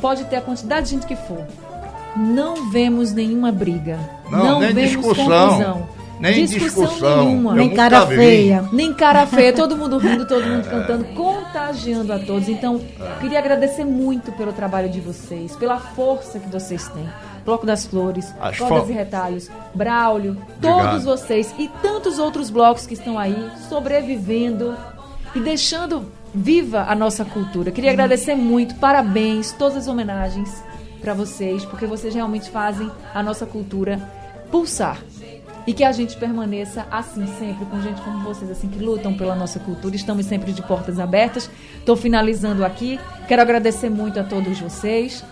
pode 0.00 0.24
ter 0.24 0.36
a 0.36 0.40
quantidade 0.40 0.86
de 0.86 0.92
gente 0.92 1.06
que 1.06 1.16
for. 1.16 1.46
Não 2.16 2.70
vemos 2.70 3.12
nenhuma 3.12 3.52
briga. 3.52 3.98
Não, 4.28 4.60
nem 4.60 4.74
vemos 4.74 4.90
discussão. 4.90 5.48
confusão. 5.48 5.97
Nem 6.20 6.44
discussão. 6.44 7.24
nenhuma. 7.24 7.50
Eu 7.52 7.56
Nem 7.56 7.74
cara 7.74 8.04
vi. 8.04 8.16
feia. 8.16 8.64
Nem 8.72 8.92
cara 8.92 9.26
feia, 9.26 9.52
todo 9.52 9.76
mundo 9.76 9.98
rindo, 9.98 10.26
todo 10.26 10.44
mundo 10.46 10.68
cantando, 10.68 11.04
contagiando 11.14 12.12
a 12.12 12.18
todos. 12.18 12.48
Então, 12.48 12.80
queria 13.20 13.38
agradecer 13.38 13.84
muito 13.84 14.32
pelo 14.32 14.52
trabalho 14.52 14.88
de 14.88 15.00
vocês, 15.00 15.54
pela 15.56 15.78
força 15.78 16.38
que 16.38 16.48
vocês 16.48 16.88
têm. 16.88 17.08
Bloco 17.44 17.64
das 17.64 17.86
Flores, 17.86 18.34
As 18.40 18.58
Cordas 18.58 18.84
fo- 18.84 18.90
e 18.90 18.94
Retalhos, 18.94 19.48
Braulio, 19.74 20.32
Obrigado. 20.56 20.90
todos 20.90 21.04
vocês 21.04 21.54
e 21.58 21.66
tantos 21.80 22.18
outros 22.18 22.50
blocos 22.50 22.86
que 22.86 22.92
estão 22.94 23.18
aí 23.18 23.34
sobrevivendo 23.68 24.76
e 25.34 25.40
deixando 25.40 26.12
viva 26.34 26.84
a 26.88 26.94
nossa 26.94 27.24
cultura. 27.24 27.70
Queria 27.70 27.90
agradecer 27.92 28.34
muito, 28.34 28.74
parabéns, 28.74 29.52
todas 29.52 29.76
as 29.78 29.88
homenagens 29.88 30.62
para 31.00 31.14
vocês, 31.14 31.64
porque 31.64 31.86
vocês 31.86 32.14
realmente 32.14 32.50
fazem 32.50 32.90
a 33.14 33.22
nossa 33.22 33.46
cultura 33.46 33.98
pulsar. 34.50 34.98
E 35.68 35.74
que 35.74 35.84
a 35.84 35.92
gente 35.92 36.16
permaneça 36.16 36.86
assim 36.90 37.26
sempre 37.38 37.66
com 37.66 37.78
gente 37.82 38.00
como 38.00 38.20
vocês, 38.20 38.50
assim 38.50 38.68
que 38.68 38.82
lutam 38.82 39.12
pela 39.12 39.34
nossa 39.34 39.60
cultura. 39.60 39.94
Estamos 39.94 40.24
sempre 40.24 40.50
de 40.50 40.62
portas 40.62 40.98
abertas. 40.98 41.50
Estou 41.76 41.94
finalizando 41.94 42.64
aqui. 42.64 42.98
Quero 43.28 43.42
agradecer 43.42 43.90
muito 43.90 44.18
a 44.18 44.24
todos 44.24 44.58
vocês. 44.58 45.22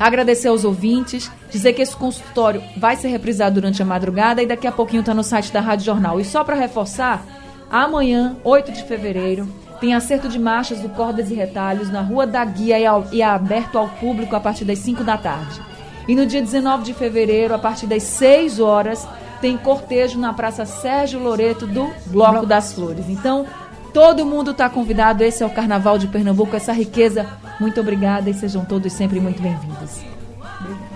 Agradecer 0.00 0.48
aos 0.48 0.64
ouvintes, 0.64 1.30
dizer 1.50 1.74
que 1.74 1.82
esse 1.82 1.94
consultório 1.94 2.62
vai 2.74 2.96
ser 2.96 3.08
reprisado 3.08 3.56
durante 3.56 3.82
a 3.82 3.84
madrugada 3.84 4.42
e 4.42 4.46
daqui 4.46 4.66
a 4.66 4.72
pouquinho 4.72 5.00
está 5.00 5.12
no 5.12 5.22
site 5.22 5.52
da 5.52 5.60
Rádio 5.60 5.84
Jornal. 5.84 6.18
E 6.18 6.24
só 6.24 6.42
para 6.42 6.56
reforçar, 6.56 7.22
amanhã, 7.70 8.34
8 8.44 8.72
de 8.72 8.84
fevereiro, 8.84 9.46
tem 9.78 9.92
acerto 9.92 10.26
de 10.26 10.38
marchas 10.38 10.80
do 10.80 10.88
Cordas 10.88 11.30
e 11.30 11.34
Retalhos 11.34 11.90
na 11.90 12.00
Rua 12.00 12.26
da 12.26 12.42
Guia 12.46 12.80
e, 12.80 12.86
ao, 12.86 13.06
e 13.12 13.20
é 13.20 13.26
aberto 13.26 13.76
ao 13.76 13.90
público 13.90 14.34
a 14.34 14.40
partir 14.40 14.64
das 14.64 14.78
5 14.78 15.04
da 15.04 15.18
tarde. 15.18 15.60
E 16.08 16.14
no 16.14 16.24
dia 16.24 16.40
19 16.40 16.82
de 16.82 16.94
fevereiro, 16.94 17.52
a 17.52 17.58
partir 17.58 17.86
das 17.86 18.02
6 18.04 18.58
horas, 18.58 19.06
tem 19.42 19.58
cortejo 19.58 20.18
na 20.20 20.32
Praça 20.32 20.64
Sérgio 20.64 21.20
Loreto 21.20 21.66
do 21.66 21.90
Bloco 22.06 22.46
das 22.46 22.72
Flores. 22.72 23.06
Então, 23.08 23.44
todo 23.92 24.24
mundo 24.24 24.52
está 24.52 24.70
convidado. 24.70 25.24
Esse 25.24 25.42
é 25.42 25.46
o 25.46 25.50
Carnaval 25.50 25.98
de 25.98 26.06
Pernambuco, 26.06 26.54
essa 26.54 26.72
riqueza. 26.72 27.26
Muito 27.60 27.80
obrigada 27.80 28.30
e 28.30 28.34
sejam 28.34 28.64
todos 28.64 28.92
sempre 28.92 29.18
muito 29.18 29.42
bem-vindos. 29.42 30.00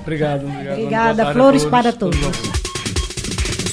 Obrigado, 0.01 0.47
obrigado. 0.47 0.79
Obrigada, 0.79 1.33
flores 1.33 1.65
para 1.65 1.93
todos. 1.93 2.21